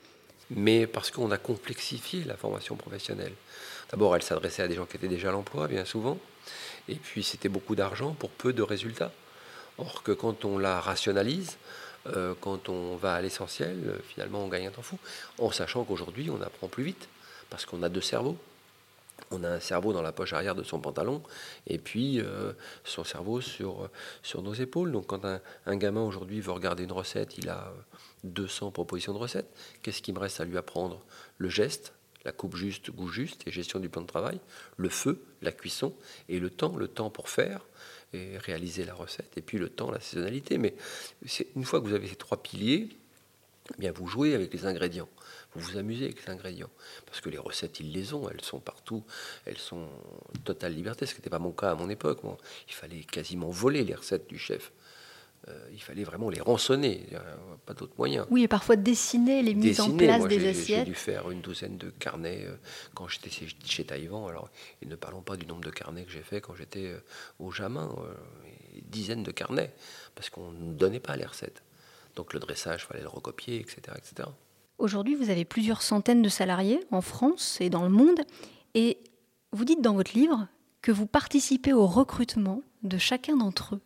Mais 0.51 0.87
parce 0.87 1.11
qu'on 1.11 1.31
a 1.31 1.39
complexifié 1.39 2.25
la 2.25 2.37
formation 2.37 2.77
professionnelle. 2.77 3.33
D'abord, 3.91 4.15
elle 4.17 4.23
s'adressait 4.23 4.63
à 4.63 4.69
des 4.69 4.75
gens 4.75 4.87
qui 4.87 4.97
étaient 4.97 5.09
déjà 5.09 5.29
à 5.29 5.33
l'emploi, 5.33 5.69
bien 5.69 5.85
souvent, 5.85 6.19
et 6.89 6.97
puis 6.97 7.23
c'était 7.23 7.49
beaucoup 7.49 7.75
d'argent 7.75 8.15
pour 8.19 8.31
peu 8.31 8.53
de 8.53 8.63
résultats. 8.63 9.13
Or 9.79 10.03
que 10.03 10.13
quand 10.13 10.45
on 10.45 10.59
la 10.59 10.81
rationalise, 10.81 11.57
euh, 12.07 12.35
quand 12.41 12.69
on 12.69 12.97
va 12.97 13.15
à 13.15 13.21
l'essentiel, 13.21 13.99
finalement 14.09 14.45
on 14.45 14.49
gagne 14.49 14.67
un 14.67 14.71
temps 14.71 14.83
fou, 14.83 14.99
en 15.39 15.51
sachant 15.51 15.85
qu'aujourd'hui 15.85 16.31
on 16.31 16.41
apprend 16.43 16.69
plus 16.69 16.85
vite, 16.85 17.09
parce 17.51 17.67
qu'on 17.67 17.83
a 17.83 17.89
deux 17.89 18.01
cerveaux 18.01 18.37
on 19.31 19.45
a 19.45 19.49
un 19.49 19.61
cerveau 19.61 19.93
dans 19.93 20.03
la 20.03 20.13
poche 20.13 20.33
arrière 20.33 20.55
de 20.55 20.63
son 20.63 20.81
pantalon 20.81 21.23
et 21.67 21.79
puis 21.79 22.21
euh, 22.21 22.53
son 22.85 23.05
cerveau 23.05 23.41
sur, 23.41 23.89
sur 24.23 24.43
nos 24.43 24.55
épaules. 24.55 24.93
Donc 24.93 25.07
quand 25.07 25.25
un, 25.25 25.77
gamin 25.77 26.03
aujourd'hui 26.03 26.41
veut 26.41 26.53
regarder 26.53 26.85
une 26.85 26.93
recette, 26.93 27.39
il 27.39 27.49
a 27.49 27.73
200 28.25 28.71
propositions 28.71 29.13
de 29.13 29.19
recettes. 29.19 29.51
Qu'est-ce 29.83 30.03
qui 30.03 30.13
me 30.13 30.19
reste 30.19 30.41
à 30.41 30.45
lui 30.45 30.59
apprendre? 30.59 31.01
Le 31.39 31.49
geste, 31.49 31.93
la 32.25 32.33
coupe 32.33 32.57
juste, 32.57 32.91
goût 32.91 33.09
juste 33.09 33.47
et 33.47 33.51
gestion 33.51 33.79
du 33.79 33.89
plan 33.89 34.03
de 34.03 34.07
travail, 34.07 34.41
le 34.77 34.89
feu, 34.89 35.23
la 35.43 35.53
cuisson 35.53 35.95
et 36.29 36.41
le 36.41 36.51
temps, 36.51 36.77
le 36.77 36.89
temps 36.89 37.11
pour 37.11 37.29
faire 37.29 37.61
réaliser 38.39 38.85
la 38.85 38.95
recette 38.95 39.37
et 39.37 39.43
puis 39.43 39.59
le 39.59 39.69
temps, 39.69 39.91
la 39.91 40.01
saisonnalité. 40.01 40.59
Mais 40.59 40.75
une 41.57 41.65
fois 41.65 41.81
que 41.81 41.87
vous 41.87 41.95
avez 41.95 42.09
ces 42.09 42.17
trois 42.17 42.43
piliers, 42.43 42.89
eh 43.75 43.81
bien 43.81 43.93
vous 43.93 44.07
jouez 44.07 44.35
avec 44.35 44.53
les 44.53 44.67
ingrédients 44.67 45.09
vous 45.55 45.71
vous 45.71 45.79
amusez 45.79 46.07
avec 46.07 46.25
les 46.25 46.33
ingrédients. 46.33 46.71
Parce 47.07 47.21
que 47.21 47.29
les 47.29 47.39
recettes, 47.39 47.81
ils 47.81 47.93
les 47.93 48.13
ont, 48.13 48.29
elles 48.29 48.41
sont 48.41 48.61
partout, 48.61 49.05
elles 49.47 49.59
sont 49.59 49.89
totale 50.45 50.75
liberté, 50.75 51.07
ce 51.07 51.15
qui 51.15 51.21
n'était 51.21 51.31
pas 51.31 51.39
mon 51.39 51.53
cas 51.53 51.71
à 51.71 51.75
mon 51.75 51.89
époque. 51.89 52.21
il 52.69 52.75
fallait 52.75 53.05
quasiment 53.05 53.51
voler 53.51 53.85
les 53.85 53.95
recettes 53.95 54.29
du 54.29 54.39
chef. 54.39 54.73
Euh, 55.49 55.69
il 55.73 55.83
fallait 55.83 56.05
vraiment 56.05 56.31
les 56.31 56.41
rançonner, 56.41 57.07
pas 57.67 57.75
d'autre 57.75 57.93
moyen. 57.99 58.27
Oui, 58.31 58.45
et 58.45 58.49
parfois 58.49 58.77
dessiner 58.77 59.43
les 59.43 59.55
mises 59.55 59.81
en 59.81 59.95
place 59.95 60.27
des 60.27 60.49
assiettes. 60.49 60.79
J'ai 60.79 60.85
dû 60.85 60.95
faire 60.95 61.31
une 61.31 61.43
douzaine 61.43 61.77
de 61.77 61.91
carnets 61.91 62.45
euh, 62.47 62.57
quand 62.95 63.09
j'étais 63.09 63.31
chez, 63.65 63.85
Taïwan. 63.85 64.29
Alors, 64.29 64.49
et 64.81 64.87
ne 64.87 64.97
parlons 64.97 65.21
pas 65.21 65.37
du 65.37 65.47
nombre 65.47 65.63
de 65.63 65.71
carnets 65.71 66.05
que 66.05 66.11
j'ai 66.11 66.23
fait 66.23 66.41
quand 66.41 66.55
j'étais 66.55 66.87
euh, 66.87 66.99
au 67.39 67.51
Jamin, 67.51 67.95
dizaines 68.89 69.23
de 69.23 69.31
carnets, 69.31 69.75
parce 70.15 70.31
qu'on 70.31 70.51
ne 70.51 70.73
donnait 70.73 71.01
pas 71.01 71.17
les 71.17 71.27
recettes. 71.27 71.63
Donc 72.17 72.33
le 72.33 72.41
dressage, 72.41 72.85
il 72.85 72.87
fallait 72.87 73.03
le 73.03 73.09
recopier, 73.09 73.57
etc., 73.61 73.97
etc. 73.97 74.29
Aujourd'hui, 74.79 75.15
vous 75.15 75.31
avez 75.31 75.45
plusieurs 75.45 75.83
centaines 75.83 76.23
de 76.23 76.29
salariés 76.29 76.81
en 76.91 77.01
France 77.01 77.59
et 77.61 77.69
dans 77.69 77.83
le 77.83 77.91
monde, 77.91 78.21
et 78.75 78.99
vous 79.53 79.65
dites 79.65 79.83
dans 79.83 79.95
votre 79.95 80.15
livre 80.15 80.49
que 80.81 80.91
vous 80.91 81.07
participez 81.07 81.73
au 81.73 81.87
recrutement 81.87 82.63
de 82.83 82.99
chacun 82.99 83.37
d'entre 83.37 83.75
eux. 83.77 83.81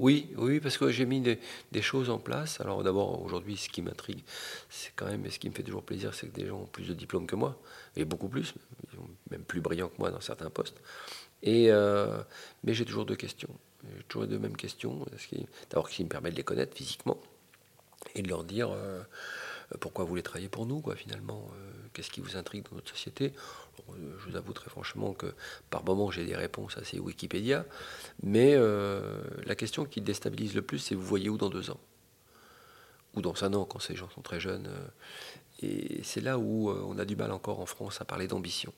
Oui, 0.00 0.32
oui, 0.38 0.60
parce 0.60 0.78
que 0.78 0.88
j'ai 0.88 1.04
mis 1.04 1.20
des, 1.20 1.82
choses 1.82 2.08
en 2.08 2.18
place. 2.18 2.58
Alors 2.62 2.82
d'abord, 2.82 3.22
aujourd'hui, 3.22 3.58
ce 3.58 3.68
qui 3.68 3.82
m'intrigue, 3.82 4.22
c'est 4.70 4.92
quand 4.96 5.04
même, 5.04 5.26
et 5.26 5.30
ce 5.30 5.38
qui 5.38 5.50
me 5.50 5.54
fait 5.54 5.62
toujours 5.62 5.82
plaisir, 5.82 6.14
c'est 6.14 6.28
que 6.28 6.40
des 6.40 6.46
gens 6.46 6.60
ont 6.60 6.66
plus 6.66 6.88
de 6.88 6.94
diplômes 6.94 7.26
que 7.26 7.36
moi, 7.36 7.60
et 7.96 8.06
beaucoup 8.06 8.28
plus, 8.28 8.54
même 9.30 9.42
plus 9.42 9.60
brillants 9.60 9.90
que 9.90 9.98
moi 9.98 10.10
dans 10.10 10.22
certains 10.22 10.48
postes. 10.48 10.80
Et, 11.42 11.70
euh, 11.70 12.22
mais 12.64 12.72
j'ai 12.72 12.86
toujours 12.86 13.04
deux 13.04 13.14
questions. 13.14 13.54
J'ai 13.94 14.02
toujours 14.04 14.26
deux 14.26 14.38
mêmes 14.38 14.56
questions. 14.56 15.04
D'abord, 15.68 15.90
qui 15.90 16.02
me 16.02 16.08
permet 16.08 16.30
de 16.30 16.36
les 16.36 16.44
connaître 16.44 16.74
physiquement 16.74 17.20
et 18.14 18.22
de 18.22 18.28
leur 18.28 18.44
dire... 18.44 18.70
Euh, 18.70 19.02
pourquoi 19.78 20.04
vous 20.04 20.10
voulez 20.10 20.22
travailler 20.22 20.48
pour 20.48 20.66
nous, 20.66 20.82
finalement 20.96 21.48
euh, 21.54 21.72
Qu'est-ce 21.92 22.10
qui 22.10 22.20
vous 22.20 22.36
intrigue 22.36 22.64
dans 22.68 22.76
notre 22.76 22.90
société? 22.90 23.32
Euh, 23.90 24.16
Je 24.18 24.30
vous 24.30 24.36
avoue 24.36 24.52
très 24.52 24.70
franchement 24.70 25.12
que 25.12 25.34
par 25.70 25.84
moment 25.84 26.10
j'ai 26.10 26.24
des 26.24 26.36
réponses 26.36 26.76
assez 26.76 26.98
Wikipédia, 26.98 27.64
mais 28.22 28.56
la 28.56 29.54
question 29.54 29.84
qui 29.84 30.00
déstabilise 30.00 30.54
le 30.54 30.62
plus, 30.62 30.78
c'est 30.78 30.94
vous 30.94 31.02
voyez 31.02 31.28
où 31.28 31.38
dans 31.38 31.50
deux 31.50 31.70
ans? 31.70 31.80
Ou 33.14 33.22
dans 33.22 33.42
un 33.44 33.52
an, 33.54 33.64
quand 33.64 33.80
ces 33.80 33.96
gens 33.96 34.08
sont 34.10 34.22
très 34.22 34.40
jeunes. 34.40 34.68
et 35.62 36.02
c'est 36.04 36.20
là 36.20 36.38
où 36.38 36.70
on 36.70 36.98
a 36.98 37.04
du 37.04 37.16
mal 37.16 37.32
encore 37.32 37.60
en 37.60 37.66
France 37.66 38.00
à 38.00 38.04
parler 38.04 38.28
d'ambition. 38.28 38.72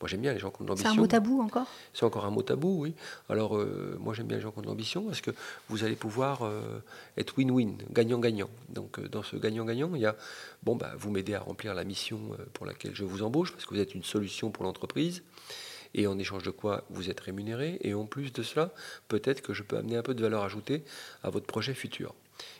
Moi, 0.00 0.08
j'aime 0.08 0.20
bien 0.20 0.32
les 0.32 0.38
gens 0.38 0.50
qui 0.50 0.60
ont 0.60 0.64
de 0.64 0.70
l'ambition. 0.70 0.90
C'est 0.90 0.98
un 0.98 1.00
mot 1.00 1.06
tabou 1.06 1.40
encore? 1.40 1.66
C'est 1.94 2.04
encore 2.04 2.24
un 2.24 2.30
mot 2.30 2.42
tabou, 2.42 2.82
oui. 2.82 2.94
Alors, 3.28 3.56
euh, 3.56 3.96
moi, 4.00 4.14
j'aime 4.14 4.26
bien 4.26 4.36
les 4.36 4.42
gens 4.42 4.50
qui 4.50 4.58
ont 4.58 4.62
de 4.62 4.66
l'ambition 4.66 5.04
parce 5.04 5.20
que 5.20 5.30
vous 5.68 5.84
allez 5.84 5.96
pouvoir 5.96 6.42
euh, 6.42 6.82
être 7.16 7.36
win-win, 7.38 7.76
gagnant-gagnant. 7.90 8.50
Donc, 8.68 8.98
euh, 8.98 9.08
dans 9.08 9.22
ce 9.22 9.36
gagnant-gagnant, 9.36 9.90
il 9.94 10.00
y 10.00 10.06
a, 10.06 10.16
bon, 10.62 10.76
bah, 10.76 10.92
vous 10.96 11.10
m'aidez 11.10 11.34
à 11.34 11.40
remplir 11.40 11.74
la 11.74 11.84
mission 11.84 12.20
pour 12.52 12.66
laquelle 12.66 12.94
je 12.94 13.04
vous 13.04 13.22
embauche 13.22 13.52
parce 13.52 13.64
que 13.64 13.74
vous 13.74 13.80
êtes 13.80 13.94
une 13.94 14.04
solution 14.04 14.50
pour 14.50 14.64
l'entreprise. 14.64 15.22
Et 15.94 16.06
en 16.06 16.18
échange 16.18 16.42
de 16.42 16.50
quoi 16.50 16.84
vous 16.88 17.10
êtes 17.10 17.20
rémunéré. 17.20 17.78
Et 17.82 17.92
en 17.92 18.06
plus 18.06 18.32
de 18.32 18.42
cela, 18.42 18.70
peut-être 19.08 19.42
que 19.42 19.52
je 19.52 19.62
peux 19.62 19.76
amener 19.76 19.96
un 19.96 20.02
peu 20.02 20.14
de 20.14 20.22
valeur 20.22 20.42
ajoutée 20.42 20.84
à 21.22 21.28
votre 21.28 21.46
projet 21.46 21.74
futur. 21.74 22.14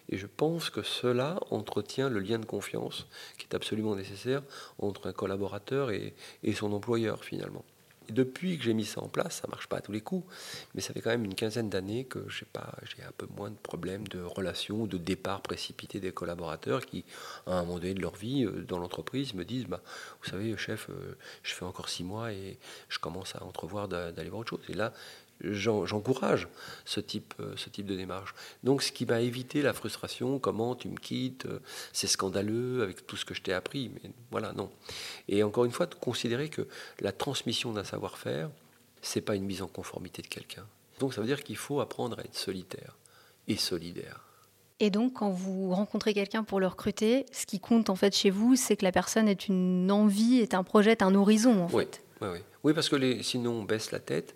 Et 0.09 0.19
je 0.19 0.27
pense 0.27 0.71
que 0.71 0.83
cela 0.83 1.39
entretient 1.51 2.09
le 2.09 2.21
lien 2.21 2.39
de 2.39 2.45
confiance 2.45 3.07
qui 3.39 3.47
est 3.51 3.55
absolument 3.55 3.95
nécessaire 3.95 4.43
entre 4.79 5.09
un 5.09 5.13
collaborateur 5.13 5.91
et, 5.91 6.15
son 6.55 6.73
employeur 6.73 7.25
finalement. 7.25 7.65
depuis 8.11 8.59
que 8.59 8.65
j'ai 8.65 8.75
mis 8.75 8.85
ça 8.85 9.01
en 9.01 9.09
place, 9.09 9.41
ça 9.41 9.49
marche 9.49 9.69
pas 9.69 9.79
à 9.79 9.81
tous 9.81 9.93
les 9.93 10.03
coups, 10.03 10.27
mais 10.75 10.83
ça 10.83 10.93
fait 10.93 11.01
quand 11.01 11.11
même 11.11 11.25
une 11.25 11.35
quinzaine 11.35 11.71
d'années 11.71 12.05
que 12.05 12.29
j'ai 12.29 12.45
j'ai 12.85 13.03
un 13.03 13.13
peu 13.17 13.27
moins 13.37 13.51
de 13.51 13.57
problèmes 13.57 14.07
de 14.09 14.21
relations, 14.21 14.87
de 14.87 14.99
départ 14.99 15.41
précipité 15.41 15.99
des 15.99 16.13
collaborateurs 16.13 16.85
qui, 16.85 17.05
à 17.47 17.59
un 17.59 17.65
moment 17.65 17.79
donné 17.79 17.95
de 17.95 18.03
leur 18.03 18.17
vie, 18.17 18.45
euh, 18.45 18.65
dans 18.69 18.79
l'entreprise, 18.79 19.33
me 19.35 19.45
disent, 19.45 19.67
bah, 19.67 19.81
vous 20.23 20.29
savez, 20.29 20.55
chef, 20.59 20.91
euh, 20.91 21.17
je 21.43 21.55
fais 21.55 21.65
encore 21.65 21.89
six 21.89 22.05
mois 22.05 22.33
et 22.33 22.59
je 22.89 22.99
commence 22.99 23.35
à 23.35 23.45
entrevoir 23.45 23.89
d'aller 23.89 24.29
voir 24.29 24.41
autre 24.41 24.51
chose. 24.51 24.67
Et 24.69 24.75
là, 24.75 24.93
j'encourage 25.43 26.49
ce 26.85 27.01
type, 27.01 27.35
euh, 27.41 27.55
ce 27.57 27.69
type 27.69 27.87
de 27.87 27.97
démarche. 27.97 28.35
Donc, 28.63 28.83
ce 28.83 28.93
qui 28.93 29.05
va 29.05 29.21
éviter 29.21 29.63
la 29.63 29.73
frustration, 29.73 30.39
comment 30.39 30.75
tu 30.75 30.89
me 30.89 30.97
quittes, 30.97 31.47
euh, 31.47 31.61
c'est 31.93 32.07
scandaleux 32.07 32.83
avec 32.83 33.07
tout 33.07 33.17
ce 33.17 33.25
que 33.25 33.35
je 33.35 33.43
t'ai 33.43 33.53
appris. 33.53 33.91
Mais 33.95 34.11
voilà, 34.31 34.53
non. 34.53 34.71
Et 35.29 35.43
encore 35.43 35.65
une 35.65 35.73
fois, 35.73 35.87
de 35.87 35.95
considérer 35.95 36.49
que 36.49 36.67
la 37.01 37.13
transmission 37.13 37.73
d'un 37.73 37.85
savoir-faire, 37.85 38.51
c'est 39.01 39.21
pas 39.21 39.35
une 39.35 39.45
mise 39.45 39.63
en 39.63 39.69
conformité 39.69 40.23
de 40.23 40.29
quelqu'un. 40.29 40.67
Donc, 41.01 41.15
ça 41.15 41.21
veut 41.21 41.27
dire 41.27 41.43
qu'il 41.43 41.57
faut 41.57 41.81
apprendre 41.81 42.19
à 42.19 42.23
être 42.23 42.37
solitaire 42.37 42.97
et 43.49 43.57
solidaire. 43.57 44.21
Et 44.83 44.91
donc, 44.91 45.15
quand 45.15 45.31
vous 45.31 45.71
rencontrez 45.71 46.13
quelqu'un 46.13 46.43
pour 46.43 46.59
le 46.59 46.67
recruter, 46.67 47.25
ce 47.31 47.47
qui 47.47 47.61
compte 47.61 47.89
en 47.89 47.95
fait 47.95 48.17
chez 48.17 48.31
vous, 48.31 48.57
c'est 48.57 48.77
que 48.77 48.85
la 48.85 48.91
personne 48.91 49.29
ait 49.29 49.33
une 49.33 49.93
envie, 49.93 50.41
est 50.41 50.55
un 50.55 50.65
projet, 50.65 50.91
est 50.91 51.03
un 51.03 51.15
horizon 51.15 51.63
en 51.63 51.69
fait. 51.69 52.03
Oui, 52.21 52.29
oui. 52.33 52.39
oui 52.65 52.75
parce 52.75 52.89
que 52.89 52.97
les, 52.97 53.23
sinon 53.23 53.53
on 53.53 53.63
baisse 53.63 53.93
la 53.93 54.01
tête 54.01 54.35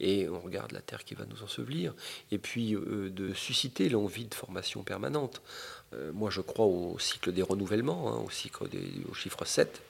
et 0.00 0.28
on 0.28 0.40
regarde 0.40 0.72
la 0.72 0.80
terre 0.80 1.04
qui 1.04 1.14
va 1.14 1.24
nous 1.26 1.42
ensevelir, 1.42 1.94
et 2.30 2.38
puis 2.38 2.74
euh, 2.74 3.10
de 3.10 3.32
susciter 3.34 3.88
l'envie 3.88 4.26
de 4.26 4.34
formation 4.34 4.82
permanente. 4.82 5.42
Euh, 5.94 6.12
moi, 6.12 6.30
je 6.30 6.40
crois 6.40 6.66
au 6.66 6.98
cycle 6.98 7.32
des 7.32 7.42
renouvellements, 7.42 8.12
hein, 8.12 8.22
au 8.24 8.30
cycle 8.30 8.68
des, 8.68 9.02
au 9.10 9.14
chiffre 9.14 9.44
7. 9.44 9.82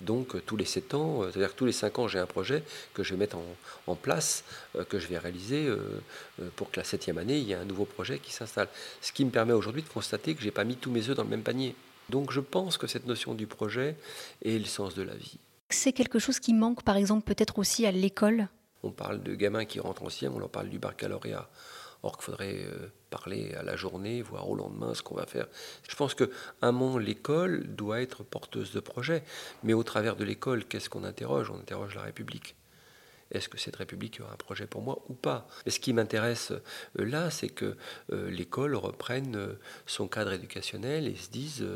Donc 0.00 0.34
euh, 0.34 0.42
tous 0.44 0.56
les 0.56 0.64
7 0.64 0.94
ans, 0.94 1.22
c'est-à-dire 1.24 1.52
que 1.52 1.58
tous 1.58 1.66
les 1.66 1.72
5 1.72 1.98
ans, 1.98 2.08
j'ai 2.08 2.18
un 2.18 2.26
projet 2.26 2.62
que 2.94 3.02
je 3.02 3.12
vais 3.12 3.18
mettre 3.18 3.36
en, 3.86 3.94
place, 3.96 4.44
que 4.88 4.98
je 4.98 5.08
vais 5.08 5.18
réaliser 5.18 5.68
pour 6.54 6.70
que 6.70 6.78
la 6.78 6.84
septième 6.84 7.18
année, 7.18 7.38
il 7.38 7.44
y 7.44 7.52
ait 7.52 7.56
un 7.56 7.64
nouveau 7.64 7.84
projet 7.84 8.18
qui 8.18 8.32
s'installe. 8.32 8.68
Ce 9.02 9.12
qui 9.12 9.24
me 9.24 9.30
permet 9.30 9.52
aujourd'hui 9.52 9.82
de 9.82 9.88
constater 9.88 10.34
que 10.34 10.40
je 10.40 10.46
n'ai 10.46 10.52
pas 10.52 10.64
mis 10.64 10.76
tous 10.76 10.90
mes 10.90 11.08
œufs 11.08 11.16
dans 11.16 11.24
le 11.24 11.28
même 11.28 11.42
panier. 11.42 11.74
Donc 12.08 12.32
je 12.32 12.40
pense 12.40 12.78
que 12.78 12.86
cette 12.86 13.06
notion 13.06 13.34
du 13.34 13.46
projet 13.46 13.96
est 14.44 14.58
le 14.58 14.64
sens 14.64 14.94
de 14.94 15.02
la 15.02 15.14
vie. 15.14 15.38
C'est 15.68 15.92
quelque 15.92 16.18
chose 16.18 16.40
qui 16.40 16.54
manque 16.54 16.82
par 16.82 16.96
exemple 16.96 17.24
peut-être 17.24 17.58
aussi 17.58 17.84
à 17.84 17.92
l'école? 17.92 18.48
On 18.82 18.90
parle 18.90 19.22
de 19.22 19.34
gamins 19.34 19.64
qui 19.64 19.80
rentrent 19.80 20.04
en 20.04 20.08
sixième, 20.08 20.34
on 20.34 20.38
leur 20.38 20.50
parle 20.50 20.68
du 20.68 20.78
baccalauréat. 20.78 21.48
Or 22.02 22.16
qu'il 22.16 22.24
faudrait 22.24 22.64
euh, 22.64 22.88
parler 23.10 23.54
à 23.54 23.62
la 23.62 23.76
journée, 23.76 24.22
voire 24.22 24.48
au 24.48 24.54
lendemain, 24.54 24.94
ce 24.94 25.02
qu'on 25.02 25.16
va 25.16 25.26
faire. 25.26 25.46
Je 25.86 25.94
pense 25.94 26.14
que 26.14 26.30
un 26.62 26.72
moment, 26.72 26.96
l'école 26.96 27.66
doit 27.66 28.00
être 28.00 28.24
porteuse 28.24 28.72
de 28.72 28.80
projets. 28.80 29.22
Mais 29.64 29.74
au 29.74 29.82
travers 29.82 30.16
de 30.16 30.24
l'école, 30.24 30.64
qu'est-ce 30.64 30.88
qu'on 30.88 31.04
interroge? 31.04 31.50
On 31.50 31.58
interroge 31.58 31.94
la 31.94 32.02
République 32.02 32.54
est-ce 33.30 33.48
que 33.48 33.58
cette 33.58 33.76
République 33.76 34.20
aura 34.20 34.32
un 34.32 34.36
projet 34.36 34.66
pour 34.66 34.82
moi 34.82 35.04
ou 35.08 35.14
pas? 35.14 35.46
Mais 35.64 35.70
ce 35.70 35.78
qui 35.78 35.92
m'intéresse 35.92 36.50
euh, 36.50 37.04
là, 37.04 37.30
c'est 37.30 37.48
que 37.48 37.76
euh, 38.12 38.30
l'école 38.30 38.74
reprenne 38.74 39.36
euh, 39.36 39.58
son 39.86 40.08
cadre 40.08 40.32
éducationnel 40.32 41.06
et 41.06 41.14
se 41.14 41.30
dise, 41.30 41.66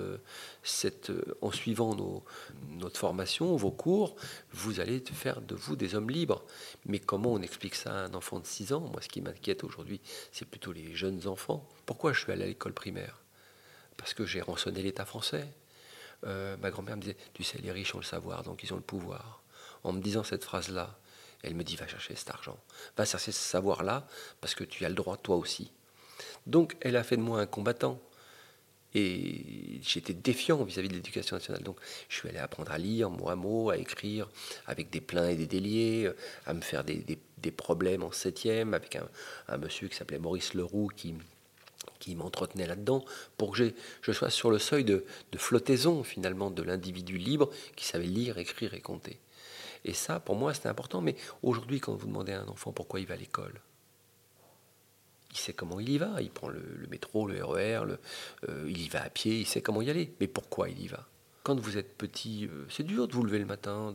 en 1.41 1.53
suivant 1.53 1.97
notre 2.71 2.99
formation, 2.99 3.55
vos 3.57 3.71
cours, 3.71 4.17
vous 4.53 4.81
allez 4.81 5.01
faire 5.01 5.41
de 5.41 5.55
vous 5.55 5.77
des 5.77 5.95
hommes 5.95 6.11
libres. 6.11 6.45
Mais 6.87 6.99
comment 6.99 7.33
on 7.33 7.43
explique 7.43 7.75
ça 7.75 7.93
à 7.93 8.05
un 8.07 8.15
enfant 8.15 8.41
de 8.41 8.47
6 8.47 8.73
ans? 8.73 8.81
Moi, 8.81 9.01
ce 9.01 9.09
qui 9.09 9.21
m'inquiète 9.21 9.65
aujourd'hui, 9.65 10.01
c'est 10.33 10.49
plutôt 10.49 10.73
les 10.73 10.95
jeunes 10.95 11.27
enfants. 11.29 11.69
Pourquoi 11.87 12.13
je 12.13 12.21
suis 12.21 12.33
allé 12.33 12.45
à 12.45 12.47
l'école 12.47 12.73
primaire? 12.73 13.21
Parce 13.97 14.15
que 14.15 14.27
j'ai 14.27 14.41
rançonné 14.41 14.83
l'État 14.83 15.05
français. 15.05 15.47
ma 16.25 16.71
grand-mère 16.71 16.97
me 16.97 17.03
disait, 17.03 17.17
tu 17.33 17.45
sais, 17.45 17.59
les 17.59 17.71
riches 17.71 17.95
ont 17.95 17.99
le 17.99 18.05
savoir, 18.05 18.43
donc 18.43 18.63
ils 18.65 18.73
ont 18.73 18.77
le 18.77 18.83
pouvoir. 18.83 19.43
En 19.85 19.93
me 19.93 20.01
disant 20.01 20.25
cette 20.25 20.43
phrase-là, 20.43 20.99
elle 21.45 21.55
me 21.55 21.63
dit, 21.63 21.77
va 21.77 21.87
chercher 21.87 22.15
cet 22.17 22.31
argent, 22.31 22.59
va 22.97 23.05
chercher 23.05 23.33
ce 23.33 23.41
savoir-là, 23.41 24.07
parce 24.41 24.55
que 24.55 24.65
tu 24.65 24.85
as 24.85 24.89
le 24.89 24.95
droit 24.95 25.17
toi 25.17 25.37
aussi. 25.37 25.71
Donc 26.47 26.77
elle 26.81 26.97
a 26.97 27.05
fait 27.05 27.17
de 27.17 27.23
moi 27.23 27.41
un 27.41 27.47
combattant. 27.47 28.01
Et 28.97 29.81
j'étais 29.83 30.15
défiant 30.15 30.63
vis-à-vis 30.63 30.89
de 30.89 30.95
l'éducation 30.95 31.35
nationale. 31.35 31.65
Donc 31.65 31.79
je 32.09 32.17
suis 32.17 32.29
allé 32.29 32.39
apprendre 32.39 32.71
à 32.71 32.79
lire 32.79 33.11
mot 33.11 33.29
à 33.29 33.35
mot, 33.35 33.71
à 33.71 33.77
écrire, 33.77 34.31
avec 34.67 34.89
des 34.91 35.01
pleins 35.01 35.29
et 35.29 35.35
des 35.35 35.49
déliés, 35.49 36.11
à 36.47 36.55
me 36.55 36.61
faire 36.61 36.85
des, 36.85 37.19
problèmes 37.51 38.05
en 38.05 38.13
septième, 38.13 38.73
avec 38.73 38.97
un, 39.49 39.57
monsieur 39.57 39.89
qui 39.89 39.97
s'appelait 39.97 40.21
Maurice 40.21 40.55
Leroux 40.55 40.89
qui, 40.95 41.15
qui 41.99 42.15
m'entretenait 42.15 42.69
là-dedans, 42.69 43.05
pour 43.37 43.53
que 43.53 43.73
je 44.01 44.13
sois 44.13 44.31
sur 44.31 44.53
le 44.53 44.61
seuil 44.61 44.85
de, 44.85 45.05
de 45.33 45.39
flottaison 45.39 46.05
finalement 46.05 46.53
de 46.53 46.63
l'individu 46.63 47.19
libre 47.19 47.51
qui 47.75 47.87
savait 47.87 48.07
lire, 48.07 48.39
écrire 48.39 48.75
et 48.75 48.81
compter. 48.81 49.19
Et 49.85 49.93
ça, 49.93 50.21
pour 50.21 50.37
moi, 50.37 50.55
c'était 50.55 50.69
important. 50.69 51.00
Mais 51.00 51.17
aujourd'hui, 51.43 51.81
quand 51.81 51.95
vous 51.95 52.07
demandez 52.07 52.33
à 52.33 52.41
un 52.41 52.49
enfant 52.49 52.73
pourquoi 52.73 53.00
il 53.00 53.07
va 53.07 53.14
à 53.14 53.19
l'école, 53.19 53.61
il 55.35 55.38
sait 55.38 55.53
comment 55.53 55.81
il 55.81 55.88
y 55.91 55.99
va. 55.99 56.21
Il 56.21 56.31
prend 56.31 56.49
le, 56.49 56.62
métro, 56.91 57.26
le 57.26 57.45
RER, 57.45 57.83
e 57.87 57.99
euh, 58.49 58.67
il 58.69 58.81
y 58.83 58.88
va 58.88 59.03
à 59.03 59.11
pied, 59.11 59.41
il 59.41 59.47
sait 59.47 59.61
comment 59.62 59.83
y 59.83 59.91
aller. 59.91 60.14
Mais 60.21 60.29
pourquoi 60.29 60.69
il 60.69 60.81
y 60.81 60.87
va? 60.87 61.07
Quand 61.43 61.61
vous 61.61 61.76
êtes 61.76 61.99
petit, 61.99 62.47
euh, 62.47 62.64
c'est 62.71 62.85
dur 62.85 63.07
de 63.07 63.12
vous 63.12 63.25
lever 63.25 63.38
le 63.38 63.45
matin, 63.45 63.93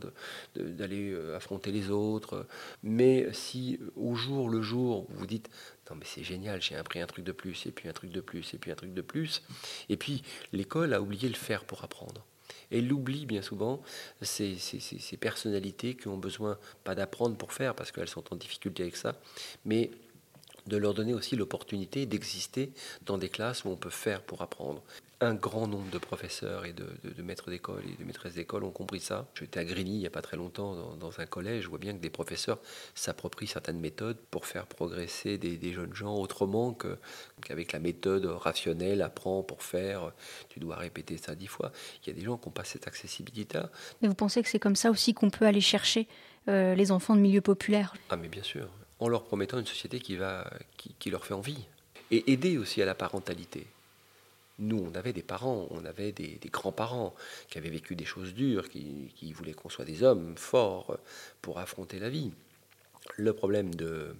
d'aller 0.54 1.10
euh, 1.10 1.36
affronter 1.36 1.72
les 1.72 1.90
autres. 1.90 2.46
Mais 2.84 3.32
si 3.32 3.80
au 3.96 4.14
jour 4.14 4.50
le 4.50 4.62
jour, 4.62 5.06
vous 5.08 5.26
dites 5.26 5.50
non 5.90 5.96
mais 5.96 6.04
c'est 6.04 6.22
génial, 6.22 6.62
j'ai 6.62 6.76
appris 6.76 7.00
un 7.00 7.06
truc 7.06 7.24
de 7.24 7.32
plus, 7.32 7.66
et 7.66 7.72
puis 7.72 7.88
un 7.88 7.92
truc 7.92 8.12
de 8.12 8.20
plus, 8.20 8.54
et 8.54 8.58
puis 8.58 8.70
un 8.70 8.76
truc 8.76 8.94
de 8.94 9.02
plus. 9.02 9.42
Et 9.88 9.96
puis 9.96 10.22
l'école 10.52 10.94
a 10.94 11.00
oublié 11.00 11.28
le 11.28 11.34
faire 11.34 11.64
pour 11.64 11.82
apprendre. 11.82 12.24
Et 12.70 12.80
l'oublie 12.80 13.26
bien 13.26 13.42
souvent 13.42 13.82
ces, 14.22 14.56
ces, 14.56 15.16
personnalités 15.16 15.94
qui 15.94 16.08
ont 16.08 16.18
besoin, 16.18 16.58
pas 16.84 16.94
d'apprendre 16.94 17.36
pour 17.36 17.52
faire, 17.52 17.74
parce 17.74 17.92
qu'elles 17.92 18.08
sont 18.08 18.32
en 18.32 18.36
difficulté 18.36 18.82
avec 18.82 18.96
ça, 18.96 19.14
mais 19.64 19.90
de 20.66 20.76
leur 20.76 20.94
donner 20.94 21.14
aussi 21.14 21.36
l'opportunité 21.36 22.06
d'exister 22.06 22.72
dans 23.06 23.18
des 23.18 23.28
classes 23.28 23.64
où 23.64 23.68
on 23.68 23.76
peut 23.76 23.90
faire 23.90 24.22
pour 24.22 24.42
apprendre. 24.42 24.82
Un 25.22 25.34
grand 25.34 25.66
nombre 25.66 25.90
de 25.90 25.98
professeurs 25.98 26.64
et 26.64 26.72
de, 26.72 26.86
maîtres 27.22 27.50
d'école 27.50 27.82
et 27.84 27.94
de 28.00 28.04
maîtresses 28.06 28.34
d'école 28.34 28.64
ont 28.64 28.70
compris 28.70 29.00
ça. 29.00 29.28
J'étais 29.34 29.60
à 29.60 29.64
Grigny 29.64 29.96
il 29.96 29.98
n'y 29.98 30.06
a 30.06 30.10
pas 30.10 30.22
très 30.22 30.38
longtemps 30.38 30.96
dans, 30.98 31.20
un 31.20 31.26
collège, 31.26 31.64
je 31.64 31.68
vois 31.68 31.78
bien 31.78 31.92
que 31.92 32.00
des 32.00 32.08
professeurs 32.08 32.58
s'approprient 32.94 33.46
certaines 33.46 33.80
méthodes 33.80 34.16
pour 34.30 34.46
faire 34.46 34.66
progresser 34.66 35.36
des, 35.36 35.72
jeunes 35.72 35.92
gens 35.92 36.16
autrement 36.16 36.74
qu'avec 37.42 37.72
la 37.72 37.80
méthode 37.80 38.24
rationnelle, 38.24 39.02
apprends 39.02 39.42
pour 39.42 39.62
faire, 39.62 40.12
tu 40.48 40.58
dois 40.58 40.76
répéter 40.76 41.18
ça 41.18 41.34
dix 41.34 41.48
fois. 41.48 41.70
Il 42.02 42.08
y 42.08 42.10
a 42.10 42.14
des 42.14 42.24
gens 42.24 42.38
qui 42.38 42.48
n'ont 42.48 42.52
pas 42.52 42.64
cette 42.64 42.86
accessibilité 42.86 43.58
Mais 44.00 44.08
vous 44.08 44.14
pensez 44.14 44.42
que 44.42 44.48
c'est 44.48 44.58
comme 44.58 44.76
ça 44.76 44.90
aussi 44.90 45.12
qu'on 45.12 45.30
peut 45.30 45.44
aller 45.44 45.60
chercher 45.60 46.08
euh, 46.48 46.74
les 46.74 46.90
enfants 46.90 47.14
de 47.14 47.20
milieux 47.20 47.40
populaires? 47.42 47.94
Ah 48.08 48.16
mais 48.16 48.28
bien 48.28 48.42
sûr, 48.42 48.68
en 49.00 49.08
leur 49.08 49.24
promettant 49.24 49.58
une 49.58 49.66
société 49.66 49.98
qui, 49.98 50.16
va, 50.16 50.48
qui, 50.76 51.10
leur 51.10 51.24
fait 51.24 51.34
envie. 51.34 51.64
Et 52.10 52.32
aider 52.32 52.58
aussi 52.58 52.82
à 52.82 52.86
la 52.86 52.94
parentalité. 52.94 53.66
Nous, 54.58 54.78
on 54.78 54.94
avait 54.94 55.12
des 55.14 55.22
parents, 55.22 55.66
on 55.70 55.84
avait 55.84 56.12
des, 56.12 56.38
grands-parents 56.46 57.14
qui 57.48 57.58
avaient 57.58 57.70
vécu 57.70 57.96
des 57.96 58.04
choses 58.04 58.34
dures, 58.34 58.68
qui, 58.68 59.12
qui 59.16 59.32
voulaient 59.32 59.54
qu'on 59.54 59.70
soit 59.70 59.86
des 59.86 60.02
hommes 60.02 60.36
forts 60.36 60.98
pour 61.40 61.58
affronter 61.58 61.98
la 61.98 62.10
vie. 62.10 62.30
Le 63.16 63.32
problème, 63.32 63.74
de, 63.74 64.14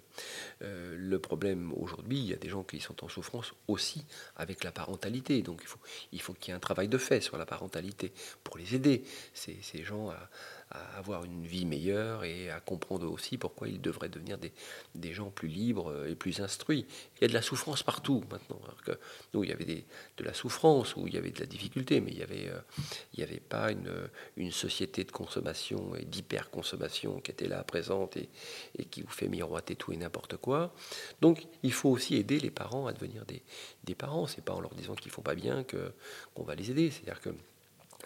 euh, 0.62 0.96
le 0.98 1.18
problème 1.18 1.72
aujourd'hui, 1.76 2.18
il 2.18 2.26
y 2.26 2.32
a 2.32 2.36
des 2.36 2.48
gens 2.48 2.62
qui 2.62 2.80
sont 2.80 3.04
en 3.04 3.08
souffrance 3.08 3.52
aussi 3.68 4.04
avec 4.36 4.64
la 4.64 4.72
parentalité. 4.72 5.42
Donc 5.42 5.60
il 5.62 5.66
faut, 5.66 5.78
il 6.12 6.20
faut 6.22 6.32
qu'il 6.32 6.50
y 6.50 6.52
ait 6.52 6.56
un 6.56 6.60
travail 6.60 6.88
de 6.88 6.98
fait 6.98 7.20
sur 7.20 7.36
la 7.36 7.46
parentalité 7.46 8.12
pour 8.42 8.56
les 8.56 8.74
aider, 8.74 9.04
ces, 9.34 9.58
ces 9.62 9.84
gens 9.84 10.10
à, 10.10 10.28
à 10.70 10.98
avoir 10.98 11.24
une 11.24 11.44
vie 11.44 11.66
meilleure 11.66 12.24
et 12.24 12.50
à 12.50 12.60
comprendre 12.60 13.10
aussi 13.10 13.38
pourquoi 13.38 13.68
ils 13.68 13.80
devraient 13.80 14.08
devenir 14.08 14.38
des, 14.38 14.52
des 14.94 15.12
gens 15.12 15.30
plus 15.30 15.48
libres 15.48 16.06
et 16.06 16.14
plus 16.14 16.40
instruits. 16.40 16.86
Il 17.16 17.22
y 17.22 17.24
a 17.24 17.28
de 17.28 17.34
la 17.34 17.42
souffrance 17.42 17.82
partout 17.82 18.22
maintenant. 18.30 18.60
que 18.84 18.92
nous, 19.34 19.42
il 19.44 19.50
y 19.50 19.52
avait 19.52 19.64
des, 19.64 19.84
de 20.16 20.24
la 20.24 20.32
souffrance 20.32 20.96
ou 20.96 21.06
il 21.06 21.14
y 21.14 21.18
avait 21.18 21.30
de 21.30 21.40
la 21.40 21.46
difficulté, 21.46 22.00
mais 22.00 22.12
il 22.12 22.16
n'y 22.18 22.22
avait, 22.22 22.48
euh, 22.48 23.24
avait 23.24 23.40
pas 23.40 23.72
une, 23.72 23.92
une 24.36 24.52
société 24.52 25.04
de 25.04 25.10
consommation 25.10 25.94
et 25.96 26.04
d'hyperconsommation 26.04 27.20
qui 27.20 27.30
était 27.30 27.48
là 27.48 27.62
présente 27.64 28.16
et, 28.16 28.28
et, 28.78 28.84
qui 28.84 29.02
vous 29.02 29.10
fait 29.10 29.28
miroiter 29.28 29.76
tout 29.76 29.92
et 29.92 29.96
n'importe 29.96 30.36
quoi. 30.36 30.72
Donc 31.20 31.46
il 31.62 31.72
faut 31.72 31.90
aussi 31.90 32.16
aider 32.16 32.38
les 32.38 32.50
parents 32.50 32.86
à 32.86 32.92
devenir 32.92 33.24
des, 33.26 33.42
des 33.84 33.94
parents. 33.94 34.26
C'est 34.26 34.44
pas 34.44 34.54
en 34.54 34.60
leur 34.60 34.74
disant 34.74 34.94
qu'ils 34.94 35.12
font 35.12 35.22
pas 35.22 35.34
bien 35.34 35.64
que 35.64 35.92
qu'on 36.34 36.44
va 36.44 36.54
les 36.54 36.70
aider. 36.70 36.90
C'est-à-dire 36.90 37.20
que 37.20 37.30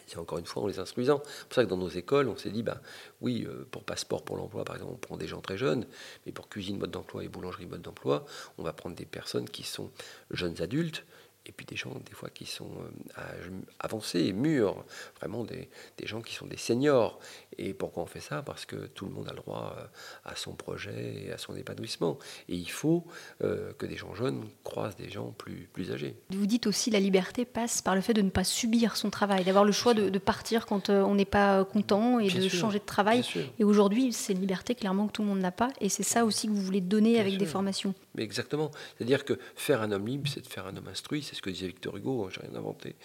c'est 0.06 0.18
encore 0.18 0.38
une 0.38 0.46
fois 0.46 0.62
en 0.62 0.66
les 0.66 0.78
instruisant. 0.78 1.22
C'est 1.24 1.48
pour 1.48 1.54
ça 1.54 1.64
que 1.64 1.68
dans 1.68 1.76
nos 1.76 1.88
écoles, 1.88 2.28
on 2.28 2.36
s'est 2.36 2.50
dit, 2.50 2.62
bah, 2.62 2.80
oui, 3.20 3.46
euh, 3.48 3.66
pour 3.70 3.84
passeport 3.84 4.22
pour 4.22 4.36
l'emploi, 4.36 4.64
par 4.64 4.76
exemple, 4.76 4.92
on 4.94 4.98
prend 4.98 5.16
des 5.16 5.26
gens 5.26 5.40
très 5.40 5.56
jeunes, 5.56 5.86
mais 6.26 6.32
pour 6.32 6.48
cuisine 6.48 6.78
mode 6.78 6.90
d'emploi 6.90 7.24
et 7.24 7.28
boulangerie 7.28 7.66
mode 7.66 7.82
d'emploi, 7.82 8.24
on 8.58 8.62
va 8.62 8.72
prendre 8.72 8.96
des 8.96 9.06
personnes 9.06 9.48
qui 9.48 9.62
sont 9.62 9.90
jeunes 10.30 10.60
adultes, 10.60 11.04
et 11.46 11.52
puis 11.52 11.66
des 11.66 11.76
gens 11.76 11.92
des 12.06 12.12
fois 12.12 12.30
qui 12.30 12.46
sont 12.46 12.70
euh, 13.18 13.48
avancés, 13.78 14.32
mûrs, 14.32 14.84
vraiment 15.18 15.44
des, 15.44 15.68
des, 15.98 16.06
gens 16.06 16.22
qui 16.22 16.34
sont 16.34 16.46
des 16.46 16.56
seniors. 16.56 17.18
Et 17.58 17.74
pourquoi 17.74 18.02
on 18.02 18.06
fait 18.06 18.20
ça? 18.20 18.42
Parce 18.42 18.64
que 18.64 18.76
tout 18.86 19.04
le 19.04 19.12
monde 19.12 19.28
a 19.28 19.32
le 19.32 19.36
droit 19.36 19.76
euh, 19.78 19.86
à 20.24 20.36
son 20.36 20.52
projet 20.52 21.26
et 21.26 21.32
à 21.32 21.38
son 21.38 21.54
épanouissement. 21.54 22.18
Et 22.48 22.56
il 22.56 22.70
faut 22.70 23.04
euh, 23.42 23.72
que 23.74 23.84
des 23.84 23.96
gens 23.96 24.14
jeunes 24.14 24.44
croisent 24.62 24.96
des 24.96 25.10
gens 25.10 25.32
plus, 25.32 25.68
plus 25.72 25.92
âgés. 25.92 26.16
Vous 26.30 26.46
dites 26.46 26.66
aussi 26.66 26.90
la 26.90 27.00
liberté 27.00 27.44
passe 27.44 27.82
par 27.82 27.94
le 27.94 28.00
fait 28.00 28.14
de 28.14 28.22
ne 28.22 28.30
pas 28.30 28.44
subir 28.44 28.96
son 28.96 29.10
travail, 29.10 29.44
d'avoir 29.44 29.64
le 29.64 29.72
choix 29.72 29.92
de, 29.92 30.08
de, 30.08 30.18
partir 30.18 30.64
quand 30.64 30.88
on 30.88 31.14
n'est 31.14 31.24
pas 31.24 31.64
content 31.64 32.18
et 32.18 32.30
de 32.30 32.48
changer 32.48 32.78
de 32.78 32.84
travail. 32.84 33.22
Et 33.58 33.64
aujourd'hui, 33.64 34.12
c'est 34.12 34.32
une 34.32 34.40
liberté 34.40 34.74
clairement 34.74 35.06
que 35.08 35.12
tout 35.12 35.22
le 35.22 35.28
monde 35.28 35.40
n'a 35.40 35.52
pas. 35.52 35.68
Et 35.80 35.88
c'est 35.88 36.02
ça 36.02 36.24
aussi 36.24 36.46
que 36.46 36.52
vous 36.52 36.62
voulez 36.62 36.80
donner 36.80 37.20
avec 37.20 37.36
des 37.36 37.46
formations. 37.46 37.94
Mais 38.14 38.22
exactement. 38.22 38.70
C'est-à-dire 38.96 39.24
que 39.24 39.38
faire 39.56 39.82
un 39.82 39.92
homme 39.92 40.06
libre, 40.06 40.28
c'est 40.28 40.40
de 40.40 40.46
faire 40.46 40.66
un 40.66 40.76
homme 40.76 40.88
instruit 40.88 41.22
c'est 41.22 41.34
ce 41.34 41.42
que 41.42 41.50
disait 41.50 41.66
Victor 41.66 41.96
Hugo, 41.96 42.24
hein, 42.24 42.28
j'ai 42.30 42.40
rien 42.40 42.56
inventé. 42.56 42.96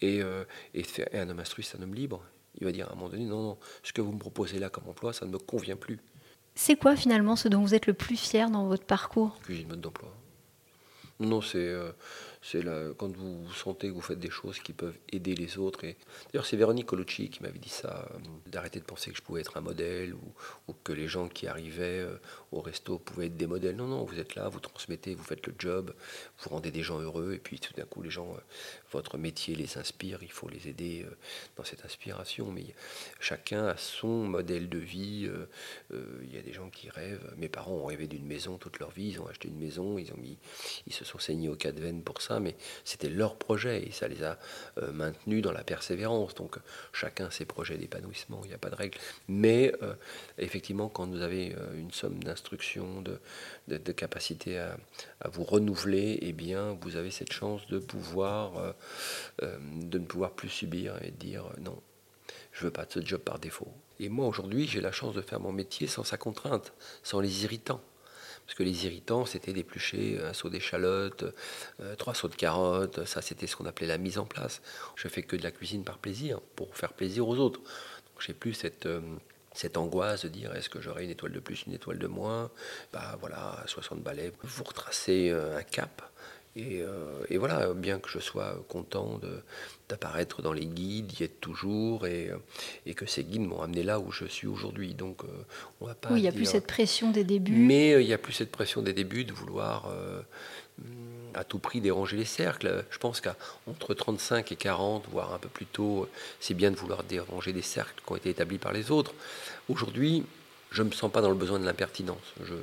Et, 0.00 0.22
euh, 0.22 0.44
et, 0.74 0.84
un 1.14 1.28
homme 1.28 1.40
instruit, 1.40 1.64
c'est 1.64 1.78
un 1.78 1.82
homme 1.82 1.94
libre. 1.94 2.22
Il 2.60 2.64
va 2.64 2.72
dire 2.72 2.88
à 2.88 2.92
un 2.92 2.94
moment 2.94 3.08
donné, 3.08 3.24
non, 3.24 3.42
non, 3.42 3.58
ce 3.82 3.92
que 3.92 4.00
vous 4.00 4.12
me 4.12 4.18
proposez 4.18 4.58
là 4.58 4.68
comme 4.68 4.88
emploi, 4.88 5.12
ça 5.12 5.26
ne 5.26 5.30
me 5.30 5.38
convient 5.38 5.76
plus. 5.76 5.98
C'est 6.54 6.76
quoi 6.76 6.96
finalement 6.96 7.34
ce 7.34 7.48
dont 7.48 7.62
vous 7.62 7.74
êtes 7.74 7.86
le 7.86 7.94
plus 7.94 8.16
fier 8.16 8.50
dans 8.50 8.66
votre 8.66 8.84
parcours? 8.84 9.38
Cuisine 9.42 9.68
mode 9.68 9.80
d'emploi. 9.80 10.14
Non, 11.18 11.40
c'est 11.40 11.58
euh, 11.58 11.92
c'est 12.42 12.64
quand 12.98 13.16
vous 13.16 13.50
sentez 13.52 13.88
que 13.88 13.92
vous 13.92 14.00
faites 14.00 14.18
des 14.18 14.30
choses 14.30 14.58
qui 14.58 14.72
peuvent 14.72 14.98
aider 15.12 15.34
les 15.34 15.58
autres. 15.58 15.84
Et 15.84 15.96
d'ailleurs, 16.32 16.44
c'est 16.44 16.56
Véronique 16.56 16.86
Colucci 16.86 17.30
qui 17.30 17.42
m'avait 17.42 17.58
dit 17.58 17.68
ça, 17.68 18.08
euh, 18.10 18.18
d'arrêter 18.46 18.80
de 18.80 18.84
penser 18.84 19.12
que 19.12 19.16
je 19.16 19.22
pouvais 19.22 19.40
être 19.42 19.56
un 19.56 19.60
modèle 19.60 20.14
ou, 20.14 20.72
que 20.82 20.92
les 20.92 21.06
gens 21.06 21.28
qui 21.28 21.46
arrivaient 21.46 22.00
euh, 22.00 22.16
au 22.50 22.60
resto 22.60 22.98
pouvaient 22.98 23.26
être 23.26 23.36
des 23.36 23.46
modèles. 23.46 23.76
Non, 23.76 23.86
non, 23.86 24.04
vous 24.04 24.18
êtes 24.18 24.34
là, 24.34 24.48
vous 24.48 24.58
transmettez, 24.58 25.14
vous 25.14 25.22
faites 25.22 25.46
le 25.46 25.54
job, 25.56 25.94
vous 26.42 26.50
rendez 26.50 26.72
des 26.72 26.82
gens 26.82 26.98
heureux, 26.98 27.34
et 27.34 27.38
puis 27.38 27.60
tout 27.60 27.72
d'un 27.74 27.84
coup, 27.84 28.02
les 28.02 28.10
gens, 28.10 28.32
euh, 28.32 28.40
votre 28.90 29.18
métier 29.18 29.54
les 29.54 29.78
inspire. 29.78 30.18
Il 30.22 30.32
faut 30.32 30.48
les 30.48 30.68
aider 30.68 31.06
dans 31.56 31.64
cette 31.64 31.84
inspiration. 31.84 32.50
Mais 32.50 32.66
chacun 33.20 33.66
a 33.66 33.76
son 33.76 34.24
modèle 34.24 34.68
de 34.68 34.78
vie. 34.78 35.30
Il 35.90 36.34
y 36.34 36.36
a 36.36 36.42
des 36.42 36.52
gens 36.52 36.68
qui 36.68 36.90
rêvent. 36.90 37.32
Mes 37.36 37.48
parents 37.48 37.72
ont 37.72 37.86
rêvé 37.86 38.06
d'une 38.06 38.26
maison 38.26 38.58
toute 38.58 38.78
leur 38.78 38.90
vie. 38.90 39.10
Ils 39.10 39.20
ont 39.20 39.26
acheté 39.28 39.48
une 39.48 39.58
maison. 39.58 39.98
Ils 39.98 40.12
ont 40.12 40.16
ils 40.86 40.92
se 40.92 41.04
sont 41.04 41.18
saignés 41.18 41.48
au 41.48 41.56
cas 41.56 41.72
de 41.72 41.80
veine 41.80 42.02
pour 42.02 42.20
ça 42.20 42.31
mais 42.40 42.56
c'était 42.84 43.08
leur 43.08 43.36
projet 43.36 43.82
et 43.82 43.90
ça 43.90 44.08
les 44.08 44.22
a 44.22 44.38
euh, 44.78 44.92
maintenus 44.92 45.42
dans 45.42 45.52
la 45.52 45.64
persévérance. 45.64 46.34
Donc 46.34 46.56
chacun 46.92 47.30
ses 47.30 47.44
projets 47.44 47.76
d'épanouissement, 47.76 48.40
il 48.44 48.48
n'y 48.48 48.54
a 48.54 48.58
pas 48.58 48.70
de 48.70 48.74
règle. 48.74 48.98
Mais 49.28 49.72
euh, 49.82 49.94
effectivement, 50.38 50.88
quand 50.88 51.08
vous 51.08 51.22
avez 51.22 51.54
euh, 51.54 51.78
une 51.78 51.92
somme 51.92 52.22
d'instruction, 52.22 53.02
de, 53.02 53.18
de, 53.68 53.92
capacité 53.92 54.58
à, 54.58 54.76
vous 55.28 55.44
renouveler, 55.44 56.18
eh 56.22 56.32
bien, 56.32 56.76
vous 56.80 56.96
avez 56.96 57.10
cette 57.10 57.32
chance 57.32 57.66
de 57.68 57.78
pouvoir, 57.78 58.74
de 59.40 59.98
ne 59.98 60.04
pouvoir 60.04 60.32
plus 60.32 60.48
subir 60.48 60.96
et 61.02 61.10
dire 61.10 61.44
non, 61.60 61.80
je 62.52 62.64
veux 62.64 62.70
pas 62.70 62.84
de 62.84 62.92
ce 62.92 63.04
job 63.04 63.20
par 63.20 63.38
défaut. 63.38 63.68
Et 64.00 64.08
moi, 64.08 64.26
aujourd'hui, 64.26 64.66
j'ai 64.66 64.80
la 64.80 64.92
chance 64.92 65.14
de 65.14 65.22
faire 65.22 65.40
mon 65.40 65.52
métier 65.52 65.86
sans 65.86 66.04
sa 66.04 66.16
contrainte, 66.16 66.72
sans 67.02 67.20
les 67.20 67.44
irritants. 67.44 67.80
Parce 68.46 68.58
que 68.58 68.62
les 68.62 68.86
irritants, 68.86 69.24
c'était 69.24 69.52
d'éplucher 69.52 70.20
un 70.22 70.32
seau 70.32 70.48
d'échalotes, 70.48 71.24
euh, 71.80 71.94
trois 71.96 72.14
seaux 72.14 72.28
de 72.28 72.34
carottes. 72.34 73.04
Ça, 73.06 73.22
c'était 73.22 73.46
ce 73.46 73.56
qu'on 73.56 73.66
appelait 73.66 73.86
la 73.86 73.98
mise 73.98 74.18
en 74.18 74.26
place. 74.26 74.60
Je 74.96 75.08
fais 75.08 75.22
que 75.22 75.36
de 75.36 75.42
la 75.42 75.50
cuisine 75.50 75.84
par 75.84 75.98
plaisir, 75.98 76.40
pour 76.56 76.76
faire 76.76 76.92
plaisir 76.92 77.28
aux 77.28 77.36
autres. 77.36 77.60
Donc, 77.60 78.20
j'ai 78.20 78.34
plus 78.34 78.54
cette. 78.54 78.86
Euh, 78.86 79.00
angoisse 79.76 80.24
de 80.24 80.28
dire 80.28 80.54
est-ce 80.54 80.70
que 80.70 80.80
j'aurai 80.80 81.04
une 81.04 81.10
étoile 81.10 81.32
de 81.32 81.40
plus, 81.40 81.64
une 81.66 81.74
étoile 81.74 81.98
de 81.98 82.06
moins, 82.06 82.50
bah 82.92 83.16
voilà, 83.20 83.62
60 83.66 84.02
balais, 84.02 84.32
vous 84.42 84.64
retracez 84.64 85.30
euh, 85.30 85.58
un 85.58 85.62
cap 85.62 86.11
euh, 86.58 87.24
et, 87.30 87.38
voilà, 87.38 87.72
bien 87.72 87.98
que 87.98 88.10
je 88.10 88.18
sois 88.18 88.62
content 88.68 89.18
d'apparaître 89.88 90.42
dans 90.42 90.52
les 90.52 90.66
guides, 90.66 91.06
d'y 91.06 91.24
être 91.24 91.40
toujours, 91.40 92.06
et, 92.06 92.28
euh, 92.28 92.36
et, 92.84 92.94
que 92.94 93.06
ces 93.06 93.24
guides 93.24 93.42
m'ont 93.42 93.62
amené 93.62 93.82
là 93.82 93.98
où 93.98 94.12
je 94.12 94.26
suis 94.26 94.46
aujourd'hui. 94.46 94.94
Donc, 94.94 95.24
euh, 95.24 95.28
on 95.80 95.86
va 95.86 95.94
pas. 95.94 96.10
Oui, 96.12 96.18
il 96.18 96.22
n'y 96.22 96.28
a 96.28 96.32
plus 96.32 96.44
cette 96.44 96.66
pression 96.66 97.10
des 97.10 97.24
débuts. 97.24 97.52
Mais 97.52 98.02
il 98.02 98.06
n'y 98.06 98.12
a 98.12 98.18
plus 98.18 98.34
cette 98.34 98.52
pression 98.52 98.82
des 98.82 98.92
débuts 98.92 99.24
de 99.24 99.32
vouloir 99.32 99.90
à 101.34 101.44
tout 101.44 101.58
prix 101.58 101.80
déranger 101.80 102.18
les 102.18 102.26
cercles. 102.26 102.84
Je 102.90 102.98
pense 102.98 103.22
qu'entre 103.22 103.94
35 103.94 104.52
et 104.52 104.56
40, 104.56 105.06
voire 105.10 105.32
un 105.32 105.38
peu 105.38 105.48
plus 105.48 105.66
tôt, 105.66 106.08
c'est 106.40 106.54
bien 106.54 106.70
de 106.70 106.76
vouloir 106.76 107.02
déranger 107.04 107.54
des 107.54 107.62
cercles 107.62 108.02
qui 108.04 108.12
ont 108.12 108.16
été 108.16 108.28
établis 108.30 108.58
par 108.58 108.72
les 108.72 108.90
autres. 108.90 109.14
Aujourd'hui, 109.70 110.24
je 110.72 110.82
ne 110.82 110.88
me 110.88 110.92
sens 110.92 111.12
pas 111.12 111.20
dans 111.20 111.28
le 111.28 111.36
besoin 111.36 111.60
de 111.60 111.66
l'impertinence. 111.66 112.34
Je, 112.42 112.54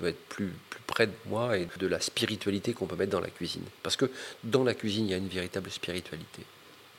veux 0.00 0.08
être 0.08 0.28
plus, 0.28 0.52
plus 0.70 0.80
près 0.86 1.06
de 1.06 1.12
moi 1.26 1.58
et 1.58 1.66
de 1.78 1.86
la 1.86 2.00
spiritualité 2.00 2.72
qu'on 2.72 2.86
peut 2.86 2.96
mettre 2.96 3.12
dans 3.12 3.20
la 3.20 3.30
cuisine. 3.30 3.64
Parce 3.82 3.96
que 3.96 4.10
dans 4.44 4.64
la 4.64 4.74
cuisine, 4.74 5.06
il 5.06 5.10
y 5.10 5.14
a 5.14 5.18
une 5.18 5.28
véritable 5.28 5.70
spiritualité. 5.70 6.42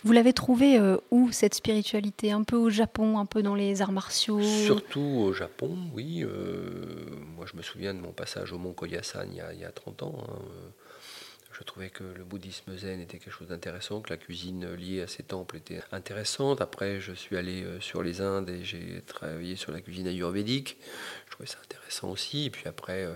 Vous 0.03 0.11
l'avez 0.11 0.33
trouvé 0.33 0.77
euh, 0.77 0.97
où 1.11 1.31
cette 1.31 1.53
spiritualité? 1.53 2.31
Un 2.31 2.43
peu 2.43 2.57
au 2.57 2.69
Japon, 2.69 3.19
un 3.19 3.25
peu 3.25 3.41
dans 3.41 3.55
les 3.55 3.81
arts 3.81 3.93
martiaux? 3.93 4.41
Surtout 4.41 4.99
au 4.99 5.33
Japon, 5.33 5.77
oui. 5.93 6.23
Euh, 6.23 7.05
moi, 7.35 7.45
je 7.49 7.55
me 7.55 7.61
souviens 7.61 7.93
de 7.93 7.99
mon 7.99 8.11
passage 8.11 8.51
au 8.51 8.57
Mont 8.57 8.73
Koyasan 8.73 9.27
il 9.31 9.37
y 9.37 9.41
a, 9.41 9.53
il 9.53 9.59
y 9.59 9.65
a 9.65 9.71
30 9.71 10.03
ans. 10.03 10.17
Hein. 10.27 10.41
Je 11.53 11.63
trouvais 11.63 11.91
que 11.91 12.03
le 12.03 12.23
bouddhisme 12.23 12.75
zen 12.77 12.99
était 12.99 13.19
quelque 13.19 13.31
chose 13.31 13.49
d'intéressant, 13.49 14.01
que 14.01 14.09
la 14.09 14.17
cuisine 14.17 14.73
liée 14.73 15.01
à 15.01 15.07
ces 15.07 15.21
temples 15.21 15.57
était 15.57 15.81
intéressante. 15.91 16.61
Après, 16.61 16.99
je 16.99 17.13
suis 17.13 17.37
allé 17.37 17.63
euh, 17.63 17.79
sur 17.79 18.01
les 18.01 18.21
Indes 18.21 18.49
et 18.49 18.63
j'ai 18.63 19.03
travaillé 19.05 19.55
sur 19.55 19.71
la 19.71 19.79
cuisine 19.79 20.07
ayurvédique. 20.07 20.77
Je 21.27 21.31
trouvais 21.31 21.47
ça 21.47 21.59
intéressant 21.63 22.09
aussi. 22.09 22.45
Et 22.45 22.49
puis 22.49 22.67
après, 22.67 23.05
euh, 23.05 23.13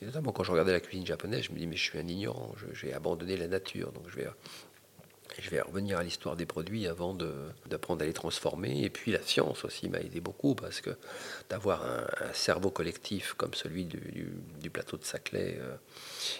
et 0.00 0.06
notamment 0.06 0.32
quand 0.32 0.44
je 0.44 0.50
regardais 0.50 0.72
la 0.72 0.80
cuisine 0.80 1.04
japonaise, 1.04 1.44
je 1.44 1.52
me 1.52 1.58
dis 1.58 1.66
mais 1.66 1.76
je 1.76 1.82
suis 1.82 1.98
un 1.98 2.08
ignorant, 2.08 2.54
j'ai 2.72 2.94
abandonné 2.94 3.36
la 3.36 3.48
nature, 3.48 3.92
donc 3.92 4.08
je 4.08 4.16
vais 4.16 4.28
je 5.40 5.50
vais 5.50 5.60
revenir 5.60 5.98
à 5.98 6.02
l'histoire 6.02 6.36
des 6.36 6.46
produits 6.46 6.86
avant 6.86 7.16
d'apprendre 7.66 8.02
à 8.02 8.06
les 8.06 8.12
transformer. 8.12 8.82
Et 8.82 8.90
puis 8.90 9.12
la 9.12 9.22
science 9.22 9.64
aussi 9.64 9.88
m'a 9.88 9.98
aidé 10.00 10.20
beaucoup 10.20 10.54
parce 10.54 10.80
que 10.80 10.90
d'avoir 11.50 11.84
un, 11.84 12.32
cerveau 12.32 12.70
collectif 12.70 13.34
comme 13.34 13.54
celui 13.54 13.84
du, 13.84 14.70
plateau 14.70 14.96
de 14.96 15.04
Saclay 15.04 15.56
euh, 15.60 15.76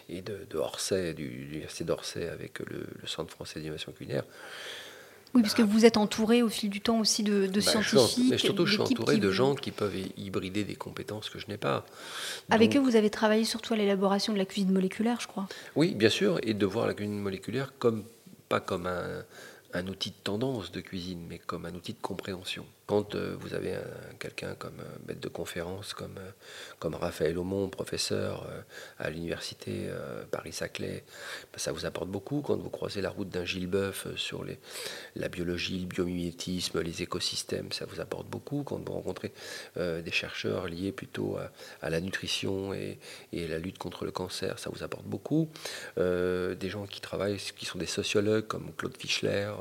et 0.08 0.22
de, 0.22 0.46
de 0.50 0.58
Orsay, 0.58 1.14
du, 1.14 1.28
l'université 1.28 1.84
d'Orsay 1.84 2.28
avec 2.28 2.58
le, 2.60 2.86
Centre 3.06 3.30
français 3.30 3.60
d'innovation 3.60 3.92
culinaire, 3.92 4.24
oui, 5.34 5.42
parce 5.42 5.54
que 5.54 5.62
vous 5.62 5.84
êtes 5.84 5.96
entouré 5.96 6.42
au 6.42 6.48
fil 6.48 6.70
du 6.70 6.80
temps 6.80 7.00
aussi 7.00 7.24
de, 7.24 7.46
de 7.46 7.60
bah, 7.60 7.60
scientifiques. 7.60 8.30
mais 8.30 8.38
surtout, 8.38 8.66
je 8.66 8.74
suis 8.74 8.82
entouré 8.82 9.16
de 9.16 9.30
gens 9.32 9.56
qui 9.56 9.72
peuvent 9.72 9.96
hybrider 10.16 10.62
des 10.62 10.76
compétences 10.76 11.28
que 11.28 11.40
je 11.40 11.48
n'ai 11.48 11.56
pas. 11.56 11.84
Avec 12.50 12.76
eux, 12.76 12.78
vous 12.78 12.94
avez 12.94 13.10
travaillé 13.10 13.44
surtout 13.44 13.74
à 13.74 13.76
l'élaboration 13.76 14.32
de 14.32 14.38
la 14.38 14.44
cuisine 14.44 14.70
moléculaire, 14.70 15.18
je 15.20 15.26
crois. 15.26 15.48
Oui, 15.74 15.94
bien 15.96 16.08
sûr, 16.08 16.38
et 16.44 16.54
de 16.54 16.66
voir 16.66 16.86
la 16.86 16.94
cuisine 16.94 17.18
moléculaire 17.18 17.72
comme 17.80 18.04
pas 18.54 18.60
comme 18.60 18.86
un, 18.86 19.24
un 19.72 19.88
outil 19.88 20.10
de 20.10 20.16
tendance 20.22 20.70
de 20.70 20.80
cuisine, 20.80 21.26
mais 21.28 21.40
comme 21.40 21.66
un 21.66 21.74
outil 21.74 21.92
de 21.92 22.00
compréhension. 22.00 22.64
Quand 22.86 23.14
euh, 23.14 23.34
vous 23.40 23.54
avez 23.54 23.76
quelqu'un 24.18 24.54
comme 24.56 24.78
euh, 24.80 24.98
maître 25.08 25.20
de 25.20 25.28
conférence, 25.28 25.94
comme, 25.94 26.18
euh, 26.18 26.30
comme 26.78 26.94
Raphaël 26.94 27.38
Aumont, 27.38 27.68
professeur 27.68 28.46
à 28.98 29.10
l'université 29.10 29.88
Paris-Saclay, 30.30 31.04
ben, 31.52 31.58
ça 31.58 31.72
vous 31.72 31.86
apporte 31.86 32.08
beaucoup. 32.08 32.42
Quand 32.42 32.56
vous 32.56 32.68
croisez 32.68 33.00
la 33.00 33.10
route 33.10 33.28
d'un 33.28 33.44
Gilles 33.44 33.66
Boeuf 33.66 34.06
sur 34.16 34.44
la 35.16 35.28
biologie, 35.28 35.80
le 35.80 35.86
biomimétisme, 35.86 36.80
les 36.80 37.02
écosystèmes, 37.02 37.72
ça 37.72 37.86
vous 37.86 38.00
apporte 38.00 38.26
beaucoup. 38.26 38.62
Quand 38.62 38.78
vous 38.84 38.92
rencontrez 38.92 39.32
des 39.76 40.10
chercheurs 40.10 40.66
liés 40.66 40.92
plutôt 40.92 41.38
à, 41.80 41.90
la 41.90 42.00
nutrition 42.00 42.74
et, 42.74 42.98
et, 43.32 43.48
la 43.48 43.58
lutte 43.58 43.78
contre 43.78 44.04
le 44.04 44.10
cancer, 44.10 44.58
ça 44.58 44.70
vous 44.70 44.82
apporte 44.82 45.06
beaucoup. 45.06 45.48
des 45.96 46.68
gens 46.68 46.86
qui 46.86 47.00
travaillent, 47.00 47.38
qui 47.56 47.64
sont 47.64 47.78
des 47.78 47.86
sociologues 47.86 48.46
comme 48.46 48.72
Claude 48.76 48.96
Fischler, 48.96 49.52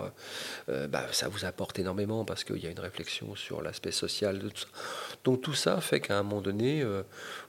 ben, 0.68 1.04
ça 1.12 1.28
vous 1.30 1.46
apporte 1.46 1.80
énormément 1.80 2.26
parce 2.26 2.44
qu'il 2.44 2.58
y 2.58 2.68
a 2.68 2.70
une 2.70 2.80
réflexion 2.80 3.12
sur 3.36 3.62
l'aspect 3.62 3.91
social 3.91 4.39
de 4.39 4.49
tout 4.49 4.62
ça. 4.62 4.67
Donc 5.23 5.41
tout 5.41 5.54
ça 5.54 5.80
fait 5.82 5.99
qu'à 5.99 6.17
un 6.17 6.23
moment 6.23 6.41
donné, 6.41 6.82
euh, 6.82 7.04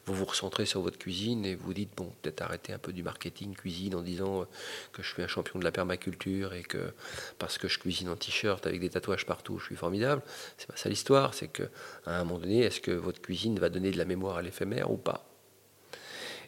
vous 0.07 0.14
vous 0.14 0.24
recentrez 0.24 0.66
sur 0.66 0.81
votre 0.81 0.98
cuisine 0.98 1.44
et 1.44 1.55
vous 1.55 1.74
dites, 1.74 1.90
bon, 1.96 2.12
peut-être 2.22 2.42
arrêter 2.42 2.72
un 2.72 2.79
peu 2.79 2.92
du 2.92 3.03
marketing 3.03 3.55
cuisine 3.55 3.94
en 3.94 4.03
disant 4.03 4.42
euh, 4.42 4.44
que 4.92 5.03
je 5.03 5.12
suis 5.12 5.22
un 5.22 5.27
champion 5.27 5.59
de 5.59 5.64
la 5.64 5.72
permaculture 5.72 6.55
et 6.55 6.62
que 6.62 6.92
parce 7.38 7.59
que 7.59 7.68
je 7.68 7.79
cuisine 7.79 8.09
en 8.09 8.16
t-shirt 8.16 8.66
avec 8.66 8.81
des 8.81 8.90
tatouages 8.90 9.27
partout, 9.27 9.59
je 9.59 9.66
suis 9.66 9.77
formidable. 9.77 10.22
C'est 10.59 10.68
pas 10.68 10.77
ça 10.77 10.88
l'histoire, 10.88 11.35
c'est 11.35 11.48
que 11.48 11.64
à 12.07 12.18
un 12.18 12.24
moment 12.24 12.38
donné, 12.38 12.61
est-ce 12.61 12.81
que 12.81 12.90
votre 12.90 13.20
cuisine 13.20 13.59
va 13.59 13.68
donner 13.68 13.90
de 13.90 13.98
la 13.98 14.05
mémoire 14.05 14.37
à 14.37 14.42
l'éphémère 14.42 14.90
ou 14.90 14.96
pas? 14.96 15.27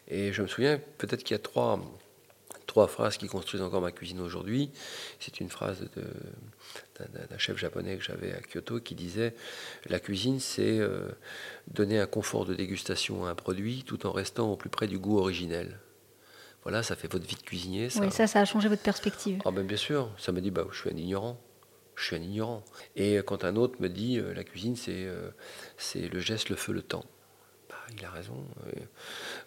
Et 0.08 0.32
je 0.32 0.42
me 0.42 0.46
souviens, 0.46 0.80
peut-être 0.98 1.24
qu'il 1.24 1.34
y 1.34 1.40
a 1.40 1.42
trois 1.42 1.80
trois 2.76 2.88
phrases 2.88 3.16
qui 3.16 3.26
construisent 3.26 3.62
encore 3.62 3.80
ma 3.80 3.90
cuisine 3.90 4.20
aujourd'hui. 4.20 4.70
C'est 5.18 5.40
une 5.40 5.48
phrase 5.48 5.88
d'un 6.98 7.38
chef 7.38 7.56
japonais 7.56 7.96
que 7.96 8.04
j'avais 8.04 8.34
à 8.34 8.40
Kyoto 8.42 8.80
qui 8.80 8.94
disait 8.94 9.34
La 9.88 9.98
cuisine, 9.98 10.40
c'est 10.40 10.78
euh, 10.78 11.08
donner 11.68 11.98
un 11.98 12.06
confort 12.06 12.44
de 12.44 12.54
dégustation 12.54 13.24
à 13.24 13.30
un 13.30 13.34
produit 13.34 13.82
tout 13.86 14.06
en 14.06 14.12
restant 14.12 14.52
au 14.52 14.56
plus 14.56 14.68
près 14.68 14.88
du 14.88 14.98
goût 14.98 15.16
originel. 15.16 15.80
Voilà, 16.64 16.82
ça 16.82 16.96
fait 16.96 17.10
votre 17.10 17.26
vie 17.26 17.36
de 17.36 17.42
cuisinier. 17.42 17.88
Ça. 17.88 18.00
Oui, 18.00 18.10
ça, 18.10 18.26
ça 18.26 18.40
a 18.40 18.44
changé 18.44 18.68
votre 18.68 18.82
perspective. 18.82 19.40
Ah 19.46 19.52
ben 19.52 19.66
bien 19.66 19.78
sûr, 19.78 20.10
ça 20.18 20.32
me 20.32 20.42
dit 20.42 20.50
bah, 20.50 20.66
je 20.70 20.78
suis 20.78 20.90
un 20.90 20.98
ignorant. 20.98 21.40
Je 21.94 22.04
suis 22.04 22.16
un 22.16 22.20
ignorant. 22.20 22.62
Et 22.94 23.16
quand 23.24 23.44
un 23.44 23.56
autre 23.56 23.80
me 23.80 23.88
dit 23.88 24.18
euh, 24.18 24.34
la 24.34 24.44
cuisine, 24.44 24.76
c'est 24.76 25.06
euh, 25.06 25.30
c'est 25.78 26.12
le 26.12 26.20
geste, 26.20 26.50
le 26.50 26.56
feu, 26.56 26.74
le 26.74 26.82
temps 26.82 27.06
il 27.96 28.04
a 28.04 28.10
raison. 28.10 28.44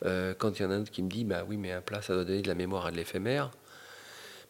Euh, 0.06 0.34
quand 0.38 0.60
il 0.60 0.64
y 0.64 0.66
en 0.66 0.72
a 0.72 0.76
un 0.76 0.82
autre 0.82 0.92
qui 0.92 1.02
me 1.04 1.10
dit, 1.10 1.26
bah 1.26 1.44
oui, 1.48 1.58
mais 1.58 1.72
un 1.72 1.82
plat, 1.82 2.02
ça 2.02 2.14
doit 2.14 2.26
donner 2.26 2.42
de 2.42 2.48
la 2.48 2.56
mémoire 2.56 2.86
à 2.86 2.92
de 2.92 2.96
l'éphémère, 2.96 3.52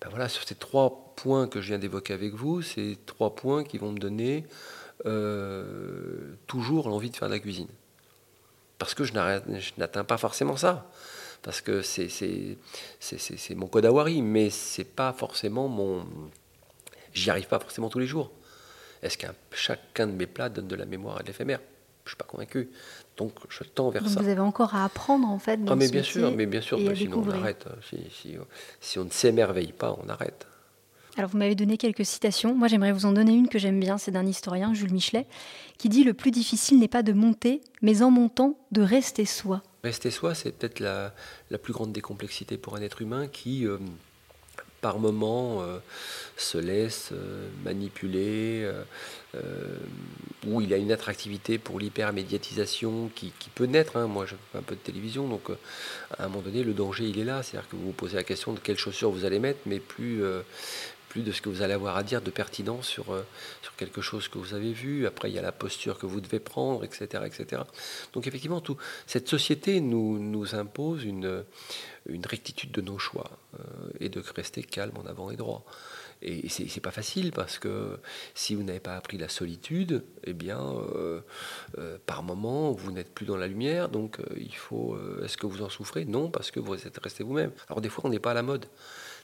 ben 0.02 0.10
voilà, 0.10 0.30
sur 0.30 0.48
ces 0.48 0.56
trois 0.56 1.14
points 1.16 1.48
que 1.48 1.62
je 1.62 1.68
viens 1.70 1.80
d'évoquer 1.80 2.14
avec 2.14 2.34
vous, 2.34 2.62
c'est 2.62 2.98
trois 3.06 3.36
points 3.36 3.64
qui 3.64 3.78
vont 3.78 3.92
me 3.92 4.00
donner 4.00 4.46
euh, 5.06 6.36
toujours 6.48 6.90
l'envie 6.90 7.10
de 7.10 7.16
faire 7.16 7.28
de 7.28 7.34
la 7.34 7.40
cuisine. 7.40 7.68
Parce 8.78 8.94
que 8.94 9.04
je 9.04 9.14
n'atteins 9.14 10.06
pas 10.06 10.18
forcément 10.18 10.56
ça. 10.56 10.90
Parce 11.42 11.62
que 11.62 11.82
c'est 11.82 12.58
mon 13.56 13.68
code 13.68 13.86
awari, 13.86 14.22
mais 14.22 14.50
c'est 14.50 14.86
pas 14.86 15.14
forcément 15.14 15.68
mon. 15.68 16.06
J'y 17.14 17.30
arrive 17.30 17.48
pas 17.48 17.60
forcément 17.60 17.90
tous 17.90 18.00
les 18.00 18.08
jours. 18.08 18.32
Est-ce 19.02 19.18
qu'un 19.18 19.34
chacun 19.52 20.08
de 20.08 20.12
mes 20.12 20.28
plats 20.28 20.50
donne 20.50 20.68
de 20.68 20.76
la 20.76 20.86
mémoire 20.86 21.20
et 21.20 21.24
de 21.24 21.28
l'éphémère? 21.28 21.60
Je 22.04 22.12
suis 22.12 22.18
pas 22.18 22.26
convaincu. 22.26 22.70
Donc 23.20 23.34
je 23.50 23.64
tends 23.64 23.90
vers 23.90 24.08
ça. 24.08 24.22
Vous 24.22 24.30
avez 24.30 24.40
encore 24.40 24.74
à 24.76 24.86
apprendre 24.86 25.28
en 25.28 25.40
fait. 25.40 25.64
Dans 25.64 25.74
ah, 25.74 25.76
mais 25.76 25.90
bien 25.90 26.04
sûr, 26.04 26.32
mais 26.32 26.46
bien 26.46 26.62
sûr, 26.62 26.80
sinon 26.96 27.24
on 27.28 27.30
arrête. 27.30 27.66
si 28.80 28.98
on 28.98 29.04
ne 29.04 29.10
s'émerveille 29.12 29.74
pas, 29.74 29.96
on 30.02 30.10
arrête. 30.10 30.48
Alors 31.18 31.30
vous 31.30 31.38
m'avez 31.38 31.56
donné 31.56 31.76
quelques 31.76 32.06
citations. 32.06 32.56
Moi 32.56 32.70
j'aimerais 32.70 32.94
vous 32.94 33.06
en 33.06 33.12
donner 33.12 33.34
une 33.34 33.50
que 33.50 33.60
j'aime 33.60 33.78
bien. 33.78 33.98
C'est 33.98 34.12
d'un 34.12 34.26
historien, 34.26 34.74
Jules 34.74 34.94
Michelet, 34.94 35.28
qui 35.78 35.90
dit 35.90 36.06
Le 36.06 36.14
plus 36.14 36.32
difficile 36.32 36.80
n'est 36.80 36.88
pas 36.88 37.04
de 37.04 37.12
monter, 37.12 37.60
mais 37.82 38.02
en 38.04 38.10
montant, 38.10 38.58
de 38.72 38.82
rester 38.82 39.26
soi. 39.26 39.62
Rester 39.84 40.12
soi, 40.12 40.34
c'est 40.34 40.54
peut-être 40.54 40.80
la, 40.80 41.12
plus 41.62 41.74
grande 41.74 41.92
décomplexité 41.92 42.58
pour 42.58 42.78
un 42.78 42.82
être 42.82 43.02
humain 43.02 43.28
qui, 43.28 43.68
euh, 43.68 43.78
par 44.82 45.00
moment, 45.00 45.62
euh, 45.62 45.80
se 46.38 46.58
laisse 46.58 47.10
euh, 47.12 47.50
manipuler, 47.64 48.70
où 50.48 50.60
il 50.62 50.74
a 50.74 50.78
une 50.78 50.92
attractivité 50.92 51.60
pour 51.60 51.80
l'hypermédiatisation 51.80 53.12
qui, 53.14 53.32
qui 53.38 53.50
peut 53.52 53.66
naître. 53.66 53.96
Hein. 53.98 54.08
Moi, 54.08 54.26
je 54.26 54.34
fais 54.52 54.58
un 54.58 54.64
peu 54.64 54.74
de 54.74 54.80
télévision, 54.80 55.28
donc 55.28 55.52
à 56.18 56.26
un 56.26 56.28
moment 56.30 56.42
donné, 56.42 56.64
le 56.64 56.74
danger, 56.74 57.06
il 57.06 57.20
est 57.20 57.24
là. 57.24 57.44
C'est-à-dire 57.44 57.70
que 57.70 57.76
vous 57.76 57.88
vous 57.88 57.92
posez 57.92 58.16
la 58.16 58.24
question 58.24 58.54
de 58.54 58.60
quelles 58.60 58.78
chaussures 58.78 59.12
vous 59.12 59.26
allez 59.26 59.38
mettre, 59.38 59.60
mais 59.68 59.80
plus 59.80 60.24
plus 61.10 61.24
de 61.24 61.32
ce 61.32 61.42
que 61.42 61.50
vous 61.50 61.62
allez 61.62 61.74
avoir 61.74 61.98
à 61.98 62.04
dire 62.04 62.22
de 62.22 62.30
pertinent 62.30 62.82
sur, 62.82 63.12
euh, 63.12 63.26
sur 63.62 63.76
quelque 63.76 64.00
chose 64.00 64.28
que 64.28 64.38
vous 64.38 64.54
avez 64.54 64.72
vu. 64.72 65.08
Après, 65.08 65.30
il 65.30 65.34
y 65.34 65.40
a 65.40 65.42
la 65.42 65.52
posture 65.52 65.98
que 65.98 66.06
vous 66.06 66.22
devez 66.22 66.40
prendre, 66.40 66.84
etc. 66.86 67.24
etc. 67.26 67.64
Donc 68.14 68.28
effectivement, 68.28 68.62
tout, 68.62 68.78
cette 69.08 69.28
société 69.28 69.82
nous, 69.82 70.20
nous 70.20 70.56
impose 70.56 71.04
une, 71.04 71.44
une 72.08 72.26
rectitude 72.26 72.72
de 72.72 72.82
nos 72.82 73.00
choix 73.00 73.32
euh, 73.60 73.64
et 74.00 74.10
de 74.10 74.24
rester 74.36 74.64
calme 74.64 74.96
en 74.98 75.10
avant 75.10 75.32
et 75.32 75.36
droit. 75.36 75.66
Et 76.22 76.50
c'est 76.50 76.82
pas 76.82 76.92
facile 76.92 77.32
parce 77.32 77.60
que 77.60 77.98
si 78.36 78.54
vous 78.54 78.64
n'avez 78.64 78.82
pas 78.82 78.98
appris 78.98 79.18
la 79.18 79.30
solitude, 79.30 80.04
eh 80.26 80.34
bien, 80.34 80.60
euh, 80.60 81.22
par 82.06 82.24
moment, 82.24 82.74
vous 82.74 82.92
n'êtes 82.92 83.14
plus 83.14 83.26
dans 83.26 83.38
la 83.38 83.48
lumière. 83.48 83.88
Donc, 83.88 84.18
il 84.36 84.54
faut. 84.54 84.98
Est-ce 85.24 85.38
que 85.38 85.48
vous 85.48 85.62
en 85.62 85.70
souffrez? 85.70 86.04
Non, 86.04 86.30
parce 86.30 86.52
que 86.52 86.60
vous 86.60 86.76
êtes 86.76 86.98
resté 86.98 87.24
vous-même. 87.24 87.54
Alors, 87.70 87.80
des 87.80 87.88
fois, 87.88 88.04
on 88.06 88.10
n'est 88.10 88.20
pas 88.20 88.32
à 88.32 88.34
la 88.34 88.44
mode. 88.44 88.66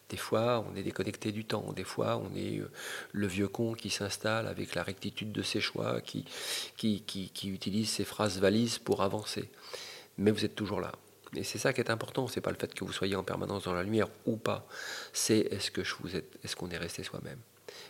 Des 0.09 0.17
fois, 0.17 0.63
on 0.69 0.75
est 0.75 0.83
déconnecté 0.83 1.31
du 1.31 1.45
temps. 1.45 1.73
Des 1.73 1.83
fois, 1.83 2.17
on 2.17 2.35
est 2.35 2.59
euh, 2.59 2.69
le 3.11 3.27
vieux 3.27 3.47
con 3.47 3.73
qui 3.73 3.89
s'installe 3.89 4.47
avec 4.47 4.75
la 4.75 4.83
rectitude 4.83 5.31
de 5.31 5.41
ses 5.41 5.61
choix, 5.61 5.99
qui, 6.01 6.25
utilise 7.43 7.89
ses 7.89 8.05
phrases 8.05 8.39
valises 8.39 8.77
pour 8.77 9.01
avancer. 9.01 9.49
Mais 10.17 10.31
vous 10.31 10.45
êtes 10.45 10.55
toujours 10.55 10.79
là. 10.79 10.91
Et 11.35 11.43
c'est 11.43 11.57
ça 11.57 11.73
qui 11.73 11.81
est 11.81 11.89
important. 11.89 12.27
C'est 12.27 12.41
pas 12.41 12.51
le 12.51 12.57
fait 12.57 12.73
que 12.73 12.85
vous 12.85 12.93
soyez 12.93 13.15
en 13.15 13.23
permanence 13.23 13.63
dans 13.63 13.73
la 13.73 13.83
lumière 13.83 14.07
ou 14.25 14.37
pas. 14.37 14.67
C'est 15.11 15.39
est-ce 15.39 15.71
que 15.71 15.83
je 15.83 15.95
vous 15.99 16.15
est-ce 16.15 16.55
qu'on 16.55 16.69
est 16.69 16.77
resté 16.77 17.03
soi-même? 17.03 17.39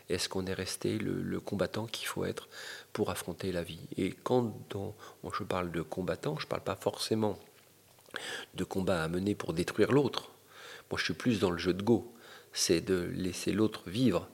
Est-ce 0.10 0.30
qu'on 0.30 0.46
est 0.46 0.54
resté 0.54 0.98
le, 0.98 1.40
combattant 1.40 1.86
qu'il 1.86 2.08
faut 2.08 2.26
être 2.26 2.48
pour 2.94 3.10
affronter 3.12 3.52
la 3.52 3.64
vie? 3.64 3.82
Et 3.98 4.12
quand 4.24 4.54
je 5.38 5.44
parle 5.44 5.72
de 5.72 5.82
combattant, 5.82 6.38
je 6.40 6.46
ne 6.46 6.50
parle 6.50 6.64
pas 6.64 6.76
forcément 6.76 7.38
de 8.54 8.64
combat 8.64 9.04
à 9.04 9.08
mener 9.10 9.36
pour 9.36 9.54
détruire 9.54 9.92
l'autre. 9.92 10.32
Moi, 10.92 11.00
je 11.00 11.04
suis 11.06 11.14
plus 11.14 11.40
dans 11.40 11.52
le 11.52 11.58
jeu 11.58 11.74
de 11.74 11.82
Go. 11.82 12.14
C'est 12.54 12.82
de 12.82 13.10
laisser 13.14 13.52
l'autre 13.52 13.90
vivre 13.90 14.30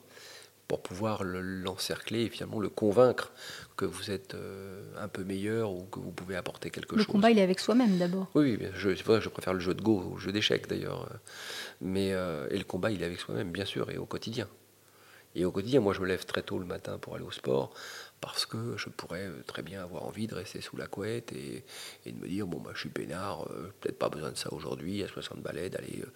pour 0.68 0.82
pouvoir 0.82 1.22
l'encercler 1.24 2.22
et 2.22 2.28
finalement 2.28 2.58
le 2.58 2.70
convaincre 2.70 3.32
que 3.76 3.84
vous 3.84 4.10
êtes 4.10 4.34
euh, 4.34 4.82
un 4.98 5.08
peu 5.08 5.22
meilleur 5.22 5.70
ou 5.70 5.84
que 5.84 5.98
vous 5.98 6.12
pouvez 6.12 6.36
apporter 6.36 6.70
quelque 6.70 6.96
chose. 6.96 7.06
Le 7.06 7.12
combat, 7.12 7.30
il 7.30 7.38
est 7.38 7.42
avec 7.42 7.60
soi-même 7.60 7.98
d'abord. 7.98 8.28
Oui, 8.34 8.58
je, 8.74 8.94
je 8.94 9.28
préfère 9.28 9.52
le 9.52 9.60
jeu 9.60 9.74
de 9.74 9.82
Go 9.82 10.12
au 10.14 10.18
jeu 10.18 10.32
d'échecs 10.32 10.68
d'ailleurs. 10.68 11.08
Mais, 11.80 12.12
euh, 12.12 12.48
et 12.50 12.56
le 12.56 12.64
combat, 12.64 12.90
il 12.90 13.02
est 13.02 13.06
avec 13.06 13.20
soi-même, 13.20 13.50
bien 13.50 13.66
sûr, 13.66 13.90
et 13.90 13.98
au 13.98 14.06
quotidien. 14.06 14.48
Et 15.34 15.44
au 15.44 15.52
quotidien, 15.52 15.80
moi, 15.80 15.94
je 15.94 16.00
me 16.00 16.06
lève 16.06 16.24
très 16.24 16.42
tôt 16.42 16.58
le 16.58 16.66
matin 16.66 16.98
pour 16.98 17.14
aller 17.14 17.24
au 17.24 17.30
sport 17.30 17.72
parce 18.22 18.46
que 18.46 18.76
je 18.76 18.88
pourrais 18.88 19.26
euh, 19.26 19.42
très 19.46 19.62
bien 19.62 19.82
avoir 19.82 20.04
envie 20.04 20.28
de 20.28 20.34
rester 20.34 20.60
sous 20.62 20.76
la 20.76 20.86
couette 20.86 21.32
et, 21.32 21.64
de 22.06 22.16
me 22.18 22.28
dire 22.28 22.46
bon 22.46 22.60
bah 22.60 22.70
je 22.72 22.78
suis 22.78 22.88
peinard, 22.88 23.48
euh, 23.50 23.72
peut-être 23.80 23.98
pas 23.98 24.08
besoin 24.08 24.30
de 24.30 24.36
ça 24.36 24.50
aujourd'hui 24.52 25.02
à 25.02 25.08
60 25.08 25.42
balais 25.42 25.68
d'aller 25.68 26.02
euh, 26.02 26.06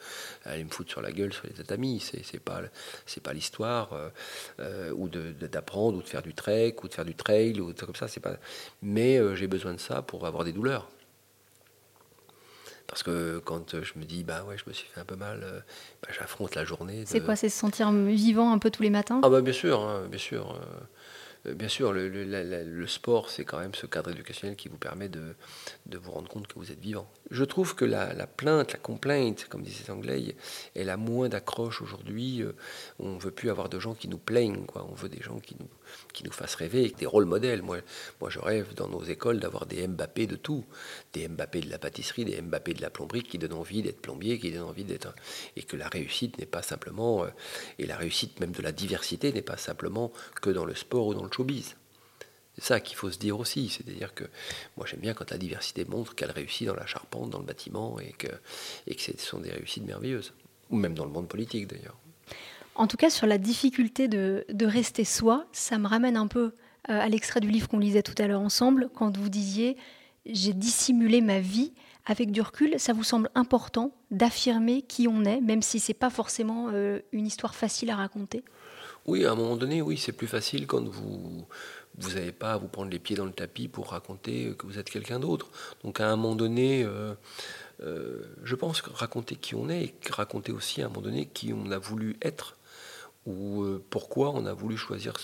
aller 0.44 0.64
me 0.64 0.70
foutre 0.70 0.90
sur 0.90 1.02
la 1.02 1.10
gueule 1.10 1.32
sur 1.32 1.46
les 1.46 1.52
tatamis, 1.52 2.00
c'est 2.00 2.24
c'est 2.24 2.38
pas 2.38 2.62
c'est 3.06 3.22
pas 3.22 3.32
l'histoire 3.32 3.90
ou 4.94 5.08
d'apprendre 5.08 5.98
ou 5.98 6.02
de 6.02 6.06
faire 6.06 6.22
du 6.22 6.32
trek 6.32 6.76
ou 6.82 6.88
de 6.88 6.94
faire 6.94 7.04
du 7.04 7.16
trail 7.16 7.60
ou 7.60 7.74
comme 7.74 7.96
ça 7.96 8.06
c'est 8.06 8.20
pas 8.20 8.36
mais 8.82 9.18
j'ai 9.34 9.48
besoin 9.48 9.74
de 9.74 9.80
ça 9.80 10.02
pour 10.02 10.26
avoir 10.26 10.44
des 10.44 10.52
douleurs. 10.52 10.88
Parce 12.86 13.02
que 13.02 13.38
quand 13.44 13.82
je 13.82 13.98
me 13.98 14.04
dis, 14.04 14.22
bah 14.22 14.44
ouais, 14.44 14.56
je 14.56 14.64
me 14.68 14.72
suis 14.72 14.88
fait 14.88 15.00
un 15.00 15.04
peu 15.04 15.16
mal, 15.16 15.40
bah, 16.02 16.08
j'affronte 16.16 16.54
la 16.54 16.64
journée. 16.64 17.04
C'est 17.06 17.20
quoi 17.20 17.34
C'est 17.34 17.48
se 17.48 17.58
sentir 17.58 17.90
vivant 17.92 18.52
un 18.52 18.58
peu 18.58 18.70
tous 18.70 18.82
les 18.82 18.90
matins? 18.90 19.20
Ah 19.24 19.28
bah 19.28 19.40
bien 19.40 19.52
sûr, 19.52 19.80
hein, 19.80 20.06
bien 20.08 20.18
sûr. 20.18 20.52
Euh, 21.46 21.54
bien 21.54 21.68
sûr, 21.68 21.92
le, 21.92 22.86
sport, 22.86 23.30
c'est 23.30 23.44
quand 23.44 23.58
même 23.58 23.74
ce 23.74 23.86
cadre 23.86 24.10
éducationnel 24.10 24.56
qui 24.56 24.68
vous 24.68 24.78
permet 24.78 25.08
de, 25.08 25.34
vous 25.92 26.10
rendre 26.10 26.28
compte 26.28 26.46
que 26.46 26.54
vous 26.54 26.70
êtes 26.72 26.80
vivant. 26.80 27.08
Je 27.30 27.42
trouve 27.42 27.74
que 27.74 27.84
la, 27.84 28.26
plainte, 28.26 28.72
la 28.72 28.78
complainte, 28.78 29.46
comme 29.48 29.62
disait 29.62 29.90
Anglais, 29.90 30.36
elle 30.76 30.90
a 30.90 30.96
moins 30.96 31.28
d'accroche 31.28 31.82
aujourd'hui. 31.82 32.42
Euh, 32.42 32.54
on 33.00 33.14
ne 33.14 33.20
veut 33.20 33.32
plus 33.32 33.50
avoir 33.50 33.68
de 33.68 33.80
gens 33.80 33.94
qui 33.94 34.06
nous 34.06 34.18
plaignent, 34.18 34.64
quoi. 34.64 34.86
on 34.88 34.94
veut 34.94 35.08
des 35.08 35.20
gens 35.22 35.40
qui 35.40 35.56
nous, 35.58 35.68
qui 36.12 36.22
nous 36.22 36.30
fassent 36.30 36.54
rêver, 36.54 36.94
des 36.96 37.06
rôles 37.06 37.24
modèles. 37.24 37.62
Moi, 37.62 37.78
moi, 38.20 38.30
je 38.30 38.38
rêve 38.38 38.74
dans 38.74 38.88
nos 38.88 39.02
écoles 39.02 39.40
d'avoir 39.40 39.66
des 39.66 39.88
Mbappé 39.88 40.28
de 40.28 40.36
tout. 40.36 40.64
Des 41.14 41.26
Mbappé 41.26 41.62
de 41.62 41.70
la 41.70 41.78
pâtisserie, 41.78 42.24
des 42.24 42.40
Mbappé 42.40 42.74
de 42.74 42.82
la 42.82 42.90
plomberie 42.90 43.24
qui 43.24 43.38
donnent 43.38 43.54
envie 43.54 43.82
d'être 43.82 44.00
plombier, 44.00 44.38
qui 44.38 44.52
donnent 44.52 44.62
envie 44.62 44.84
d'être... 44.84 45.12
Et 45.56 45.62
que 45.62 45.76
la 45.76 45.88
réussite 45.88 46.38
n'est 46.38 46.46
pas 46.46 46.62
simplement... 46.62 47.24
Euh, 47.24 47.28
et 47.80 47.86
la 47.86 47.96
réussite 47.96 48.38
même 48.38 48.52
de 48.52 48.62
la 48.62 48.72
diversité 48.72 49.32
n'est 49.32 49.42
pas 49.42 49.56
simplement 49.56 50.12
que 50.40 50.50
dans 50.50 50.64
le 50.64 50.76
sport 50.76 51.08
ou 51.08 51.14
dans 51.14 51.24
le 51.24 51.32
showbiz. 51.32 51.74
C'est 52.58 52.64
ça 52.64 52.80
qu'il 52.80 52.96
faut 52.96 53.10
se 53.10 53.18
dire 53.18 53.38
aussi, 53.38 53.68
c'est-à-dire 53.68 54.14
que 54.14 54.24
moi 54.76 54.86
j'aime 54.86 55.00
bien 55.00 55.12
quand 55.12 55.30
la 55.30 55.38
diversité 55.38 55.84
montre 55.84 56.14
qu'elle 56.14 56.30
réussit 56.30 56.66
dans 56.66 56.74
la 56.74 56.86
charpente, 56.86 57.30
dans 57.30 57.38
le 57.38 57.44
bâtiment, 57.44 57.98
et 58.00 58.12
que, 58.12 58.28
et 58.86 58.94
que 58.94 59.02
ce 59.02 59.12
sont 59.18 59.40
des 59.40 59.50
réussites 59.50 59.84
merveilleuses, 59.84 60.32
ou 60.70 60.76
même 60.76 60.94
dans 60.94 61.04
le 61.04 61.10
monde 61.10 61.28
politique 61.28 61.66
d'ailleurs. 61.66 61.96
En 62.74 62.86
tout 62.86 62.96
cas, 62.96 63.10
sur 63.10 63.26
la 63.26 63.38
difficulté 63.38 64.08
de, 64.08 64.44
rester 64.66 65.04
soi, 65.04 65.46
ça 65.52 65.78
me 65.78 65.86
ramène 65.86 66.16
un 66.16 66.26
peu 66.26 66.44
euh, 66.44 67.00
à 67.00 67.08
l'extrait 67.08 67.40
du 67.40 67.50
livre 67.50 67.68
qu'on 67.68 67.78
lisait 67.78 68.02
tout 68.02 68.14
à 68.18 68.26
l'heure 68.26 68.40
ensemble, 68.40 68.90
quand 68.94 69.16
vous 69.16 69.28
disiez 69.28 69.76
j'ai 70.28 70.52
dissimulé 70.52 71.20
ma 71.20 71.40
vie. 71.40 71.72
Avec 72.08 72.30
du 72.30 72.40
recul, 72.40 72.78
ça 72.78 72.92
vous 72.92 73.02
semble 73.02 73.30
important 73.34 73.92
d'affirmer 74.12 74.82
qui 74.82 75.08
on 75.08 75.24
est, 75.24 75.40
même 75.40 75.60
si 75.60 75.80
c'est 75.80 75.92
pas 75.92 76.10
forcément 76.10 76.68
euh, 76.72 77.00
une 77.10 77.26
histoire 77.26 77.56
facile 77.56 77.90
à 77.90 77.96
raconter? 77.96 78.44
Oui, 79.06 79.24
à 79.24 79.32
un 79.32 79.34
moment 79.34 79.56
donné, 79.56 79.82
oui, 79.82 79.96
c'est 79.96 80.12
plus 80.12 80.28
facile 80.28 80.68
quand 80.68 80.84
vous 80.88 81.46
vous 81.98 82.14
n'avez 82.14 82.32
pas 82.32 82.52
à 82.52 82.56
vous 82.56 82.68
prendre 82.68 82.90
les 82.90 82.98
pieds 82.98 83.16
dans 83.16 83.24
le 83.24 83.32
tapis 83.32 83.68
pour 83.68 83.90
raconter 83.90 84.54
que 84.58 84.66
vous 84.66 84.78
êtes 84.78 84.90
quelqu'un 84.90 85.18
d'autre. 85.18 85.48
Donc 85.84 86.00
à 86.00 86.08
un 86.08 86.16
moment 86.16 86.34
donné, 86.34 86.84
euh, 86.84 87.14
je 88.44 88.54
pense 88.54 88.82
que 88.82 88.90
raconter 88.90 89.36
qui 89.36 89.54
on 89.54 89.68
est 89.68 89.84
et 89.84 89.94
raconter 90.10 90.52
aussi 90.52 90.82
à 90.82 90.86
un 90.86 90.88
moment 90.88 91.02
donné 91.02 91.26
qui 91.26 91.52
on 91.52 91.70
a 91.70 91.78
voulu 91.78 92.16
être 92.22 92.56
ou 93.26 93.62
euh, 93.62 93.82
pourquoi 93.90 94.30
on 94.30 94.46
a 94.46 94.52
voulu 94.52 94.76
choisir 94.76 95.14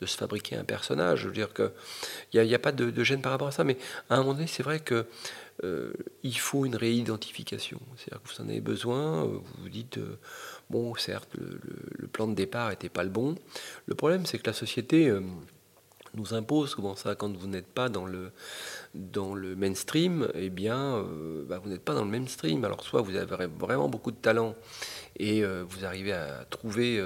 de 0.00 0.06
se 0.06 0.16
fabriquer 0.16 0.56
un 0.56 0.64
personnage. 0.64 1.20
Je 1.20 1.28
veux 1.28 1.34
dire 1.34 1.50
qu'il 1.54 2.42
n'y 2.42 2.54
a, 2.54 2.58
pas 2.58 2.72
de, 2.72 3.04
gêne 3.04 3.22
par 3.22 3.32
rapport 3.32 3.48
à 3.48 3.52
ça, 3.52 3.64
mais 3.64 3.78
à 4.10 4.16
un 4.16 4.18
moment 4.18 4.34
donné, 4.34 4.46
c'est 4.46 4.62
vrai 4.62 4.80
que 4.80 5.06
euh, 5.62 5.92
il 6.22 6.38
faut 6.38 6.66
une 6.66 6.76
réidentification. 6.76 7.80
C'est-à-dire 7.96 8.22
que 8.22 8.34
vous 8.34 8.44
en 8.44 8.48
avez 8.48 8.60
besoin, 8.60 9.24
euh, 9.24 9.38
vous 9.38 9.62
vous 9.62 9.68
dites, 9.68 10.00
bon, 10.68 10.94
certes, 10.96 11.30
le, 11.38 12.08
plan 12.08 12.26
de 12.28 12.34
départ 12.34 12.70
n'était 12.70 12.88
pas 12.88 13.02
le 13.02 13.10
bon. 13.10 13.34
Le 13.86 13.94
problème, 13.94 14.26
c'est 14.26 14.38
que 14.38 14.46
la 14.46 14.52
société 14.52 15.12
nous 16.14 16.34
impose 16.34 16.70
souvent 16.70 16.96
ça. 16.96 17.14
Quand 17.14 17.34
vous 17.36 17.46
n'êtes 17.46 17.66
pas 17.66 17.88
dans 17.88 18.06
le, 18.06 18.30
dans 18.94 19.34
le 19.34 19.56
mainstream, 19.56 20.28
eh 20.34 20.50
bien, 20.50 21.04
bah, 21.48 21.58
vous 21.58 21.70
n'êtes 21.70 21.84
pas 21.84 21.94
dans 21.94 22.04
le 22.04 22.10
mainstream. 22.10 22.64
Alors, 22.64 22.82
soit 22.82 23.02
vous 23.02 23.16
avez 23.16 23.46
vraiment 23.46 23.88
beaucoup 23.88 24.10
de 24.10 24.16
talent 24.16 24.54
et 25.16 25.44
vous 25.44 25.84
arrivez 25.84 26.12
à 26.12 26.44
trouver 26.50 27.00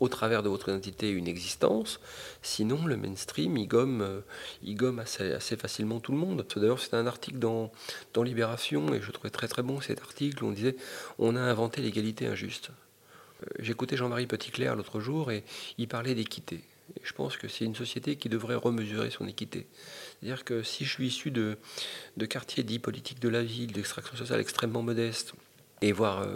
au 0.00 0.08
travers 0.08 0.42
de 0.42 0.48
votre 0.48 0.70
identité 0.70 1.10
une 1.10 1.28
existence. 1.28 2.00
Sinon, 2.42 2.86
le 2.86 2.96
mainstream, 2.96 3.56
il 3.56 3.68
gomme, 3.68 4.00
euh, 4.00 4.20
il 4.62 4.74
gomme 4.74 4.98
assez, 4.98 5.56
facilement 5.56 6.00
tout 6.00 6.12
le 6.12 6.18
monde. 6.18 6.44
D'ailleurs, 6.56 6.80
c'est 6.80 6.94
un 6.94 7.06
article 7.06 7.38
dans, 7.38 7.70
Libération, 8.22 8.92
et 8.92 9.00
je 9.00 9.12
trouvais 9.12 9.30
très 9.30 9.48
très 9.48 9.62
bon 9.62 9.80
cet 9.80 10.00
article, 10.00 10.44
où 10.44 10.48
on 10.48 10.52
disait 10.52 10.76
on 11.18 11.36
a 11.36 11.40
inventé 11.40 11.80
l'égalité 11.80 12.26
injuste. 12.26 12.70
Euh, 13.42 13.46
j'écoutais 13.60 13.96
Jean-Marie 13.96 14.26
Petitclerc 14.26 14.76
l'autre 14.76 15.00
jour, 15.00 15.30
et 15.30 15.44
il 15.78 15.88
parlait 15.88 16.14
d'équité. 16.14 16.60
Je 17.02 17.12
pense 17.12 17.36
que 17.36 17.48
c'est 17.48 17.64
une 17.64 17.74
société 17.74 18.16
qui 18.16 18.28
devrait 18.28 18.54
remesurer 18.54 19.10
son 19.10 19.26
équité. 19.26 19.66
C'est-à-dire 20.20 20.44
que 20.44 20.62
si 20.62 20.84
je 20.84 20.90
suis 20.92 21.06
issu 21.06 21.30
de, 21.30 21.56
de 22.16 22.26
quartiers 22.26 22.62
dits 22.62 22.78
politiques 22.78 23.20
de 23.20 23.28
la 23.28 23.42
ville, 23.42 23.72
d'extraction 23.72 24.16
sociale 24.16 24.40
extrêmement 24.40 24.82
modeste, 24.82 25.34
et 25.82 25.92
voire 25.92 26.26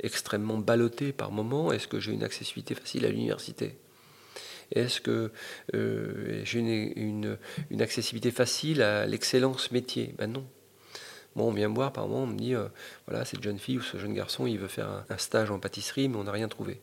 extrêmement 0.00 0.58
ballotté 0.58 1.12
par 1.12 1.32
moment, 1.32 1.72
est-ce 1.72 1.88
que 1.88 2.00
j'ai 2.00 2.12
une 2.12 2.22
accessibilité 2.22 2.74
facile 2.74 3.04
à 3.04 3.08
l'université? 3.08 3.76
Est-ce 4.72 5.00
que 5.00 5.32
j'ai 5.72 6.58
une, 6.58 7.38
une, 7.70 7.82
accessibilité 7.82 8.30
facile 8.30 8.82
à 8.82 9.06
l'excellence 9.06 9.70
métier? 9.70 10.14
Ben 10.18 10.32
non. 10.32 10.44
Moi, 11.34 11.46
on 11.46 11.52
vient 11.52 11.68
me 11.68 11.74
voir 11.74 11.92
par 11.92 12.08
moment, 12.08 12.22
on 12.22 12.26
me 12.26 12.38
dit 12.38 12.54
voilà, 13.06 13.24
cette 13.24 13.42
jeune 13.42 13.58
fille 13.58 13.78
ou 13.78 13.82
ce 13.82 13.98
jeune 13.98 14.14
garçon, 14.14 14.46
il 14.46 14.58
veut 14.58 14.68
faire 14.68 15.04
un 15.08 15.18
stage 15.18 15.50
en 15.50 15.58
pâtisserie, 15.58 16.08
mais 16.08 16.16
on 16.16 16.24
n'a 16.24 16.32
rien 16.32 16.48
trouvé. 16.48 16.80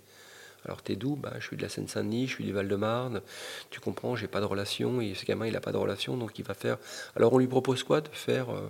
Alors 0.65 0.81
t'es 0.81 0.95
d'où? 0.95 1.15
Bah, 1.15 1.33
Je 1.39 1.47
suis 1.47 1.57
de 1.57 1.61
la 1.61 1.69
Seine-Saint-Denis, 1.69 2.27
je 2.27 2.33
suis 2.35 2.43
du 2.43 2.53
Val-de-Marne. 2.53 3.21
Tu 3.69 3.79
comprends, 3.79 4.15
j'ai 4.15 4.27
pas 4.27 4.39
de 4.39 4.45
relation. 4.45 5.01
Et 5.01 5.13
ce 5.13 5.25
gamin, 5.25 5.47
il 5.47 5.53
n'a 5.53 5.59
pas 5.59 5.71
de 5.71 5.77
relation, 5.77 6.15
donc 6.17 6.37
il 6.39 6.45
va 6.45 6.53
faire. 6.53 6.77
Alors 7.15 7.33
on 7.33 7.37
lui 7.37 7.47
propose 7.47 7.83
quoi 7.83 8.01
De 8.01 8.09
faire 8.09 8.49
euh, 8.51 8.69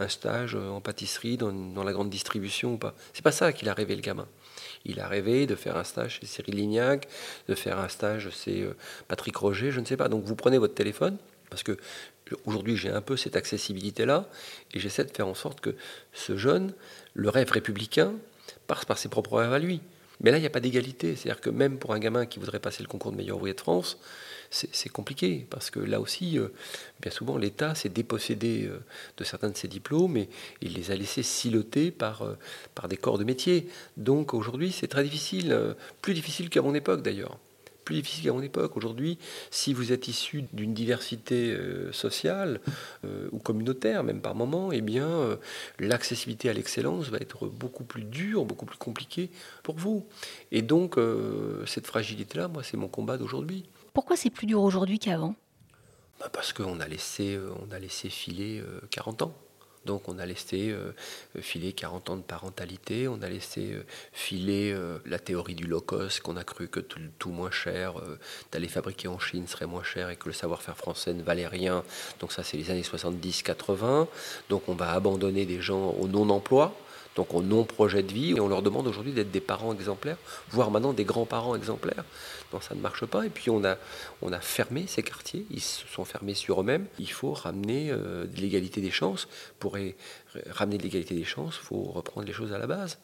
un 0.00 0.08
stage 0.08 0.54
euh, 0.54 0.68
en 0.68 0.80
pâtisserie 0.80 1.36
dans, 1.36 1.84
la 1.84 1.92
grande 1.92 2.10
distribution 2.10 2.74
ou 2.74 2.78
pas? 2.78 2.94
C'est 3.12 3.22
pas 3.22 3.32
ça 3.32 3.52
qu'il 3.52 3.68
a 3.68 3.74
rêvé, 3.74 3.94
le 3.94 4.02
gamin. 4.02 4.26
Il 4.84 5.00
a 5.00 5.08
rêvé 5.08 5.46
de 5.46 5.54
faire 5.54 5.76
un 5.76 5.84
stage 5.84 6.18
chez 6.20 6.26
Cyril 6.26 6.54
Lignac, 6.54 7.08
de 7.48 7.54
faire 7.54 7.78
un 7.78 7.88
stage 7.88 8.30
chez 8.30 8.62
euh, 8.62 8.76
Patrick 9.06 9.36
Roger, 9.36 9.70
je 9.70 9.80
ne 9.80 9.84
sais 9.84 9.96
pas. 9.96 10.08
Donc 10.08 10.24
vous 10.24 10.36
prenez 10.36 10.56
votre 10.56 10.74
téléphone, 10.74 11.18
parce 11.50 11.62
que 11.62 11.76
aujourd'hui 12.46 12.76
j'ai 12.76 12.90
un 12.90 13.02
peu 13.02 13.16
cette 13.16 13.36
accessibilité-là, 13.36 14.26
et 14.72 14.80
j'essaie 14.80 15.04
de 15.04 15.10
faire 15.10 15.28
en 15.28 15.34
sorte 15.34 15.60
que 15.60 15.74
ce 16.12 16.36
jeune, 16.38 16.72
le 17.14 17.28
rêve 17.28 17.50
républicain, 17.50 18.14
passe 18.66 18.86
par 18.86 18.96
ses 18.96 19.08
propres 19.08 19.38
rêves 19.38 19.52
à 19.52 19.58
lui. 19.58 19.82
Mais 20.20 20.30
là, 20.30 20.38
il 20.38 20.40
n'y 20.40 20.46
a 20.46 20.50
pas 20.50 20.60
d'égalité. 20.60 21.14
C'est-à-dire 21.16 21.40
que 21.40 21.50
même 21.50 21.78
pour 21.78 21.92
un 21.92 21.98
gamin 21.98 22.26
qui 22.26 22.38
voudrait 22.38 22.58
passer 22.60 22.82
le 22.82 22.88
concours 22.88 23.12
de 23.12 23.16
meilleur 23.16 23.36
ouvrier 23.36 23.54
de 23.54 23.60
France, 23.60 23.98
c'est 24.50 24.88
compliqué. 24.88 25.46
Parce 25.50 25.70
que 25.70 25.78
là 25.78 26.00
aussi, 26.00 26.38
euh, 26.38 26.48
bien 27.00 27.10
souvent, 27.10 27.36
l'État 27.36 27.74
s'est 27.74 27.88
dépossédé 27.88 28.64
euh, 28.64 28.80
de 29.16 29.24
certains 29.24 29.50
de 29.50 29.56
ses 29.56 29.68
diplômes 29.68 30.16
et 30.16 30.28
il 30.62 30.74
les 30.74 30.90
a 30.90 30.96
laissés 30.96 31.22
siloter 31.22 31.90
par, 31.90 32.22
euh, 32.22 32.34
par 32.74 32.88
des 32.88 32.96
corps 32.96 33.18
de 33.18 33.24
métier. 33.24 33.68
Donc 33.96 34.34
aujourd'hui, 34.34 34.72
c'est 34.72 34.88
très 34.88 35.04
difficile. 35.04 35.56
plus 36.02 36.14
difficile 36.14 36.50
qu'à 36.50 36.62
mon 36.62 36.74
époque 36.74 37.02
d'ailleurs 37.02 37.38
plus 37.88 37.94
difficile 37.94 38.24
qu'à 38.24 38.34
mon 38.34 38.42
époque. 38.42 38.76
Aujourd'hui, 38.76 39.16
si 39.50 39.72
vous 39.72 39.92
êtes 39.92 40.08
issu 40.08 40.44
d'une 40.52 40.74
diversité 40.74 41.52
euh, 41.54 41.90
sociale 41.90 42.60
euh, 43.06 43.30
ou 43.32 43.38
communautaire, 43.38 44.04
même 44.04 44.20
par 44.20 44.34
moment, 44.34 44.72
eh 44.72 44.82
bien, 44.82 45.08
euh, 45.08 45.36
l'accessibilité 45.78 46.50
à 46.50 46.52
l'excellence 46.52 47.08
va 47.08 47.16
être 47.16 47.46
beaucoup 47.46 47.84
plus 47.84 48.04
dure, 48.04 48.44
beaucoup 48.44 48.66
plus 48.66 48.76
compliquée 48.76 49.30
pour 49.62 49.76
vous. 49.76 50.06
Et 50.52 50.60
donc, 50.60 50.96
cette 51.64 51.86
fragilité-là, 51.86 52.48
moi, 52.48 52.62
c'est 52.62 52.76
mon 52.76 52.88
combat 52.88 53.16
d'aujourd'hui. 53.16 53.64
Pourquoi 53.94 54.16
c'est 54.16 54.28
plus 54.28 54.46
dur 54.46 54.60
aujourd'hui 54.60 54.98
qu'avant? 54.98 55.34
Bah, 56.20 56.28
Parce 56.30 56.52
qu'on 56.52 56.80
a 56.80 56.88
laissé, 56.88 57.38
on 57.66 57.72
a 57.72 57.78
laissé 57.78 58.10
filer 58.10 58.62
40 58.90 59.22
ans. 59.22 59.34
Donc 59.84 60.08
on 60.08 60.18
a 60.18 60.26
laissé 60.26 60.70
euh, 60.70 60.92
filer 61.40 61.72
40 61.72 62.10
ans 62.10 62.16
de 62.16 62.22
parentalité, 62.22 63.08
on 63.08 63.22
a 63.22 63.28
laissé 63.28 63.72
euh, 63.72 63.84
filer 64.12 64.72
euh, 64.72 64.98
la 65.06 65.18
théorie 65.18 65.54
du 65.54 65.66
low 65.66 65.80
cost, 65.80 66.20
qu'on 66.20 66.36
a 66.36 66.44
cru 66.44 66.68
que 66.68 66.80
tout, 66.80 67.30
moins 67.30 67.50
cher, 67.50 67.94
d'aller 68.52 68.68
fabriquer 68.68 69.08
en 69.08 69.18
Chine 69.18 69.46
serait 69.46 69.66
moins 69.66 69.82
cher 69.82 70.10
et 70.10 70.16
que 70.16 70.28
le 70.28 70.32
savoir-faire 70.32 70.76
français 70.76 71.12
ne 71.12 71.22
valait 71.22 71.46
rien. 71.46 71.84
Donc 72.20 72.32
ça 72.32 72.42
c'est 72.42 72.56
les 72.56 72.70
années 72.70 72.82
70-80. 72.82 74.06
Donc 74.48 74.68
on 74.68 74.74
va 74.74 74.92
abandonner 74.92 75.46
des 75.46 75.60
gens 75.60 75.90
au 75.90 76.08
non-emploi 76.08 76.74
donc 77.18 77.34
au 77.34 77.42
non-projet 77.42 78.04
de 78.04 78.12
vie, 78.12 78.30
et 78.36 78.40
on 78.40 78.46
leur 78.46 78.62
demande 78.62 78.86
aujourd'hui 78.86 79.12
d'être 79.12 79.32
des 79.32 79.40
parents 79.40 79.74
exemplaires, 79.74 80.18
voire 80.50 80.70
maintenant 80.70 80.92
des 80.92 81.04
grands-parents 81.04 81.56
exemplaires. 81.56 82.04
Non, 82.52 82.60
ça 82.60 82.76
ne 82.76 82.80
marche 82.80 83.04
pas. 83.06 83.26
Et 83.26 83.28
puis 83.28 83.50
on 83.50 83.64
a, 83.64 83.76
on 84.22 84.30
fermé 84.40 84.86
ces 84.86 85.02
quartiers, 85.02 85.44
ils 85.50 85.60
se 85.60 85.84
sont 85.88 86.04
fermés 86.04 86.34
sur 86.34 86.60
eux-mêmes. 86.60 86.86
Il 87.00 87.10
faut 87.10 87.32
ramener 87.32 87.90
euh, 87.90 88.24
l'égalité 88.36 88.80
des 88.80 88.92
chances. 88.92 89.26
Pour 89.58 89.76
ramener 90.50 90.78
l'égalité 90.78 91.16
des 91.16 91.24
chances, 91.24 91.56
il 91.60 91.66
faut 91.66 91.82
reprendre 91.82 92.24
les 92.24 92.32
choses 92.32 92.52
à 92.52 92.58
la 92.58 92.68
base. 92.68 92.98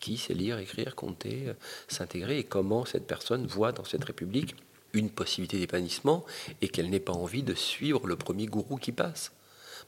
Qui 0.00 0.16
sait 0.16 0.34
lire, 0.34 0.58
écrire, 0.58 0.96
compter, 0.96 1.44
euh, 1.46 1.52
s'intégrer, 1.86 2.38
et 2.38 2.44
comment 2.44 2.84
cette 2.84 3.06
personne 3.06 3.46
voit 3.46 3.70
dans 3.70 3.84
cette 3.84 4.04
République 4.04 4.56
une 4.94 5.10
possibilité 5.10 5.60
d'épanouissement 5.60 6.24
et 6.60 6.66
qu'elle 6.66 6.90
n'ait 6.90 6.98
pas 6.98 7.12
envie 7.12 7.44
de 7.44 7.54
suivre 7.54 8.08
le 8.08 8.16
premier 8.16 8.46
gourou 8.46 8.78
qui 8.78 8.90
passe. 8.90 9.30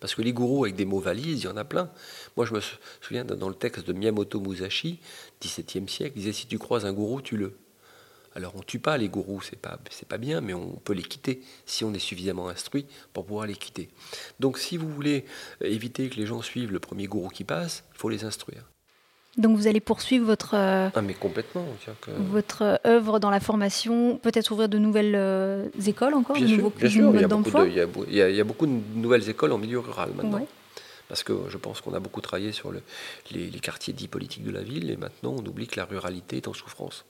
Parce 0.02 0.16
que 0.16 0.22
les 0.22 0.32
gourous 0.32 0.64
avec 0.64 0.74
des 0.74 0.84
mots 0.84 0.98
valises, 0.98 1.42
il 1.42 1.44
y 1.44 1.48
en 1.48 1.56
a 1.56 1.62
plein. 1.62 1.88
Moi, 2.36 2.44
je 2.44 2.52
me 2.54 2.60
souviens 3.00 3.24
dans 3.24 3.48
le 3.48 3.54
texte 3.54 3.86
de 3.86 3.92
Miyamoto 3.92 4.40
Musashi, 4.40 4.98
17e 5.40 5.86
siècle, 5.86 6.14
il 6.16 6.22
disait 6.22 6.32
si 6.32 6.48
tu 6.48 6.58
croises 6.58 6.84
un 6.84 6.92
gourou, 6.92 7.22
tu 7.22 7.36
le 7.36 7.56
Alors 8.34 8.56
on 8.56 8.62
tue 8.62 8.80
pas 8.80 8.98
les 8.98 9.08
gourous, 9.08 9.42
c'est 9.42 9.60
pas 9.60 9.78
pas 10.08 10.18
bien, 10.18 10.40
mais 10.40 10.54
on 10.54 10.72
peut 10.72 10.92
les 10.92 11.04
quitter 11.04 11.40
si 11.66 11.84
on 11.84 11.94
est 11.94 12.00
suffisamment 12.00 12.48
instruit 12.48 12.84
pour 13.12 13.26
pouvoir 13.26 13.46
les 13.46 13.54
quitter. 13.54 13.90
Donc 14.40 14.58
si 14.58 14.76
vous 14.76 14.92
voulez 14.92 15.24
éviter 15.60 16.08
que 16.08 16.16
les 16.16 16.26
gens 16.26 16.42
suivent 16.42 16.72
le 16.72 16.80
premier 16.80 17.06
gourou 17.06 17.28
qui 17.28 17.44
passe, 17.44 17.84
il 17.94 17.98
faut 17.98 18.08
les 18.08 18.24
instruire. 18.24 18.71
Donc 19.38 19.56
vous 19.56 19.66
allez 19.66 19.80
poursuivre 19.80 20.26
votre, 20.26 20.54
euh, 20.54 20.90
ah, 20.94 21.00
mais 21.00 21.14
complètement, 21.14 21.64
votre 22.18 22.62
euh, 22.62 22.76
œuvre 22.86 23.18
dans 23.18 23.30
la 23.30 23.40
formation, 23.40 24.18
peut-être 24.18 24.50
ouvrir 24.50 24.68
de 24.68 24.76
nouvelles 24.76 25.14
euh, 25.14 25.68
écoles 25.86 26.12
encore, 26.12 26.38
de 26.38 26.46
nouveaux 26.46 26.70
bien 26.76 26.90
sûr, 26.90 27.14
il 27.14 27.20
y, 27.20 27.24
a 27.24 27.28
beaucoup 27.28 27.50
de, 27.50 27.66
il, 28.10 28.16
y 28.36 28.40
a, 28.40 28.44
beaucoup 28.44 28.66
de 28.66 28.78
nouvelles 28.94 29.30
écoles 29.30 29.52
en 29.52 29.58
milieu 29.58 29.78
rural 29.78 30.10
maintenant. 30.14 30.46
Parce 31.08 31.22
que 31.22 31.32
je 31.48 31.56
pense 31.56 31.80
qu'on 31.80 31.94
a 31.94 32.00
beaucoup 32.00 32.20
travaillé 32.20 32.52
sur 32.52 32.72
le, 32.72 32.82
les, 33.30 33.50
quartiers 33.60 33.94
dits 33.94 34.08
politiques 34.08 34.44
de 34.44 34.50
la 34.50 34.62
ville 34.62 34.90
et 34.90 34.96
maintenant 34.96 35.34
on 35.38 35.46
oublie 35.46 35.66
que 35.66 35.76
la 35.80 35.86
ruralité 35.86 36.36
est 36.36 36.48
en 36.48 36.54
souffrance. 36.54 37.06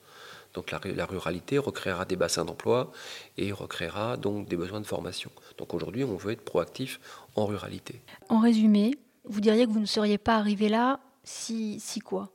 Donc 0.55 0.71
la, 0.71 0.81
la 0.95 1.07
ruralité 1.07 1.59
recréera 1.59 2.05
des 2.05 2.17
bassins 2.17 2.45
d'emploi 2.45 2.93
et 3.37 3.53
recréera 3.53 4.17
donc 4.17 4.49
des 4.49 4.57
besoins 4.57 4.81
de 4.81 4.87
formation. 4.87 5.31
Donc 5.59 5.75
aujourd'hui 5.75 6.05
on 6.05 6.17
veut 6.17 6.33
être 6.33 6.45
proactif 6.45 7.01
en 7.35 7.47
ruralité. 7.47 8.01
En 8.29 8.39
résumé, 8.39 8.93
vous 9.25 9.41
diriez 9.41 9.67
que 9.67 9.73
vous 9.73 9.81
ne 9.81 9.87
seriez 9.87 10.19
pas 10.19 10.37
arrivé 10.37 10.69
là 10.69 11.01
si, 11.25 11.81
si 11.81 12.01
quoi 12.01 12.33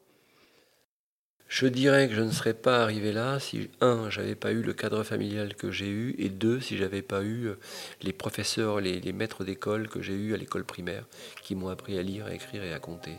je 1.47 1.65
dirais 1.65 2.09
que 2.09 2.13
je 2.13 2.21
ne 2.21 2.31
serais 2.31 2.53
pas 2.53 2.83
arrivé 2.83 3.13
là 3.13 3.39
si, 3.39 3.69
un, 3.79 4.09
j'avais 4.09 4.35
pas 4.35 4.51
eu 4.51 4.61
le 4.61 4.73
cadre 4.73 5.01
familial 5.03 5.55
que 5.55 5.71
j'ai 5.71 5.87
eu, 5.87 6.13
et 6.17 6.27
deux, 6.27 6.59
si 6.59 6.77
j'avais 6.77 7.01
pas 7.01 7.23
eu 7.23 7.47
euh, 7.47 7.59
les 8.01 8.11
professeurs, 8.11 8.81
les, 8.81 8.99
les 8.99 9.13
maîtres 9.13 9.45
d'école 9.45 9.87
que 9.87 10.01
j'ai 10.01 10.13
eu 10.13 10.33
à 10.33 10.37
l'école 10.37 10.65
primaire, 10.65 11.05
qui 11.41 11.55
m'ont 11.55 11.69
appris 11.69 11.97
à 11.97 12.01
lire, 12.01 12.25
à 12.25 12.33
écrire 12.33 12.63
et 12.65 12.73
à 12.73 12.79
compter. 12.79 13.15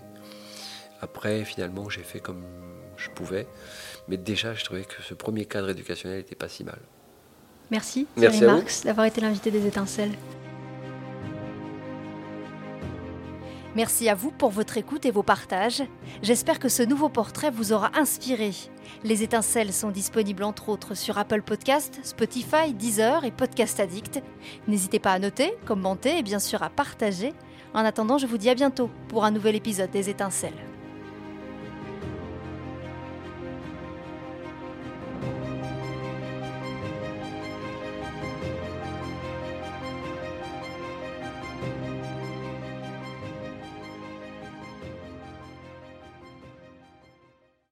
Après, 1.00 1.44
finalement, 1.44 1.88
j'ai 1.88 2.02
fait 2.02 2.20
comme 2.20 2.42
je 2.98 3.08
pouvais, 3.10 3.46
mais 4.08 4.18
déjà, 4.18 4.52
je 4.52 4.64
trouvais 4.64 4.84
que 4.84 5.02
ce 5.02 5.14
premier 5.14 5.46
cadre 5.46 5.70
éducationnel 5.70 6.18
n'était 6.18 6.34
pas 6.34 6.48
si 6.48 6.64
mal. 6.64 6.80
Merci, 7.70 8.06
Merci 8.16 8.38
Thierry 8.38 8.52
Marx, 8.52 8.84
d'avoir 8.84 9.06
été 9.06 9.20
l'invité 9.20 9.50
des 9.50 9.66
étincelles. 9.66 10.12
Merci 13.76 14.08
à 14.08 14.14
vous 14.14 14.30
pour 14.30 14.50
votre 14.50 14.78
écoute 14.78 15.04
et 15.04 15.10
vos 15.10 15.22
partages. 15.22 15.82
J'espère 16.22 16.58
que 16.58 16.68
ce 16.68 16.82
nouveau 16.82 17.08
portrait 17.08 17.50
vous 17.50 17.72
aura 17.72 17.90
inspiré. 17.98 18.52
Les 19.04 19.22
étincelles 19.22 19.72
sont 19.72 19.90
disponibles 19.90 20.42
entre 20.42 20.70
autres 20.70 20.94
sur 20.94 21.18
Apple 21.18 21.42
Podcast, 21.42 22.00
Spotify, 22.02 22.72
Deezer 22.72 23.24
et 23.24 23.30
Podcast 23.30 23.78
Addict. 23.78 24.22
N'hésitez 24.66 24.98
pas 24.98 25.12
à 25.12 25.18
noter, 25.18 25.54
commenter 25.66 26.18
et 26.18 26.22
bien 26.22 26.38
sûr 26.38 26.62
à 26.62 26.70
partager. 26.70 27.34
En 27.74 27.84
attendant, 27.84 28.18
je 28.18 28.26
vous 28.26 28.38
dis 28.38 28.48
à 28.48 28.54
bientôt 28.54 28.90
pour 29.08 29.24
un 29.24 29.30
nouvel 29.30 29.54
épisode 29.54 29.90
des 29.90 30.08
étincelles. 30.08 30.77